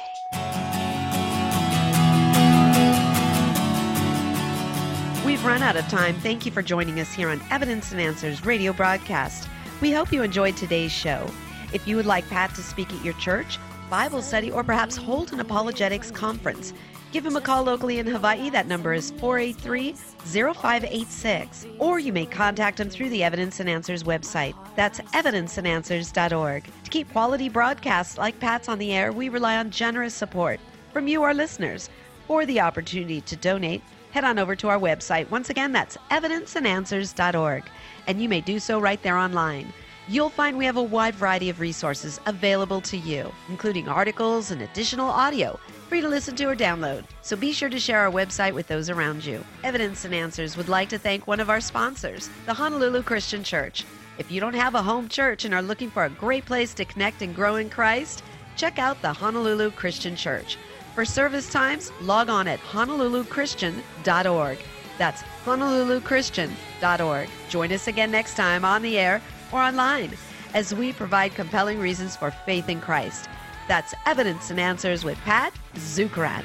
We've 5.24 5.44
run 5.44 5.62
out 5.62 5.76
of 5.76 5.86
time. 5.88 6.16
Thank 6.16 6.44
you 6.44 6.52
for 6.52 6.62
joining 6.62 7.00
us 7.00 7.12
here 7.12 7.28
on 7.28 7.40
Evidence 7.50 7.92
and 7.92 8.00
Answers 8.00 8.44
radio 8.44 8.72
broadcast. 8.72 9.48
We 9.80 9.92
hope 9.92 10.12
you 10.12 10.22
enjoyed 10.22 10.56
today's 10.56 10.92
show. 10.92 11.26
If 11.72 11.86
you 11.86 11.96
would 11.96 12.06
like 12.06 12.28
Pat 12.28 12.54
to 12.56 12.62
speak 12.62 12.92
at 12.92 13.04
your 13.04 13.14
church, 13.14 13.58
Bible 13.88 14.22
study, 14.22 14.50
or 14.50 14.64
perhaps 14.64 14.96
hold 14.96 15.32
an 15.32 15.40
apologetics 15.40 16.10
conference, 16.10 16.72
Give 17.12 17.26
him 17.26 17.34
a 17.34 17.40
call 17.40 17.64
locally 17.64 17.98
in 17.98 18.06
Hawaii. 18.06 18.50
That 18.50 18.68
number 18.68 18.94
is 18.94 19.10
483 19.12 19.94
0586. 20.54 21.66
Or 21.78 21.98
you 21.98 22.12
may 22.12 22.24
contact 22.24 22.78
him 22.78 22.88
through 22.88 23.08
the 23.08 23.24
Evidence 23.24 23.58
and 23.58 23.68
Answers 23.68 24.04
website. 24.04 24.54
That's 24.76 25.00
evidenceandanswers.org. 25.00 26.64
To 26.84 26.90
keep 26.90 27.10
quality 27.10 27.48
broadcasts 27.48 28.16
like 28.16 28.38
Pat's 28.38 28.68
on 28.68 28.78
the 28.78 28.92
air, 28.92 29.12
we 29.12 29.28
rely 29.28 29.56
on 29.56 29.72
generous 29.72 30.14
support 30.14 30.60
from 30.92 31.08
you, 31.08 31.24
our 31.24 31.34
listeners. 31.34 31.90
For 32.28 32.46
the 32.46 32.60
opportunity 32.60 33.20
to 33.22 33.34
donate, 33.34 33.82
head 34.12 34.22
on 34.22 34.38
over 34.38 34.54
to 34.54 34.68
our 34.68 34.78
website. 34.78 35.28
Once 35.30 35.50
again, 35.50 35.72
that's 35.72 35.96
evidenceandanswers.org. 36.12 37.64
And 38.06 38.22
you 38.22 38.28
may 38.28 38.40
do 38.40 38.60
so 38.60 38.78
right 38.78 39.02
there 39.02 39.18
online. 39.18 39.72
You'll 40.06 40.30
find 40.30 40.56
we 40.56 40.64
have 40.64 40.76
a 40.76 40.82
wide 40.82 41.16
variety 41.16 41.50
of 41.50 41.58
resources 41.58 42.20
available 42.26 42.80
to 42.82 42.96
you, 42.96 43.32
including 43.48 43.88
articles 43.88 44.52
and 44.52 44.62
additional 44.62 45.08
audio 45.08 45.58
free 45.90 46.00
to 46.00 46.08
listen 46.08 46.36
to 46.36 46.44
or 46.44 46.54
download. 46.54 47.02
So 47.20 47.34
be 47.34 47.50
sure 47.50 47.68
to 47.68 47.80
share 47.80 47.98
our 47.98 48.12
website 48.12 48.54
with 48.54 48.68
those 48.68 48.88
around 48.88 49.24
you. 49.24 49.44
Evidence 49.64 50.04
and 50.04 50.14
Answers 50.14 50.56
would 50.56 50.68
like 50.68 50.88
to 50.90 50.98
thank 50.98 51.26
one 51.26 51.40
of 51.40 51.50
our 51.50 51.60
sponsors, 51.60 52.30
the 52.46 52.54
Honolulu 52.54 53.02
Christian 53.02 53.42
Church. 53.42 53.84
If 54.16 54.30
you 54.30 54.40
don't 54.40 54.54
have 54.54 54.76
a 54.76 54.82
home 54.82 55.08
church 55.08 55.44
and 55.44 55.52
are 55.52 55.60
looking 55.60 55.90
for 55.90 56.04
a 56.04 56.10
great 56.10 56.44
place 56.44 56.74
to 56.74 56.84
connect 56.84 57.22
and 57.22 57.34
grow 57.34 57.56
in 57.56 57.68
Christ, 57.68 58.22
check 58.54 58.78
out 58.78 59.02
the 59.02 59.12
Honolulu 59.12 59.72
Christian 59.72 60.14
Church. 60.14 60.58
For 60.94 61.04
service 61.04 61.50
times, 61.50 61.90
log 62.00 62.28
on 62.28 62.46
at 62.46 62.60
honoluluchristian.org. 62.60 64.58
That's 64.96 65.22
honoluluchristian.org. 65.44 67.28
Join 67.48 67.72
us 67.72 67.88
again 67.88 68.12
next 68.12 68.36
time 68.36 68.64
on 68.64 68.82
the 68.82 68.96
air 68.96 69.20
or 69.50 69.60
online 69.60 70.12
as 70.54 70.72
we 70.72 70.92
provide 70.92 71.34
compelling 71.34 71.80
reasons 71.80 72.14
for 72.14 72.30
faith 72.30 72.68
in 72.68 72.80
Christ. 72.80 73.28
That's 73.70 73.94
Evidence 74.04 74.50
and 74.50 74.58
Answers 74.58 75.04
with 75.04 75.16
Pat 75.18 75.54
Zukeran. 75.76 76.44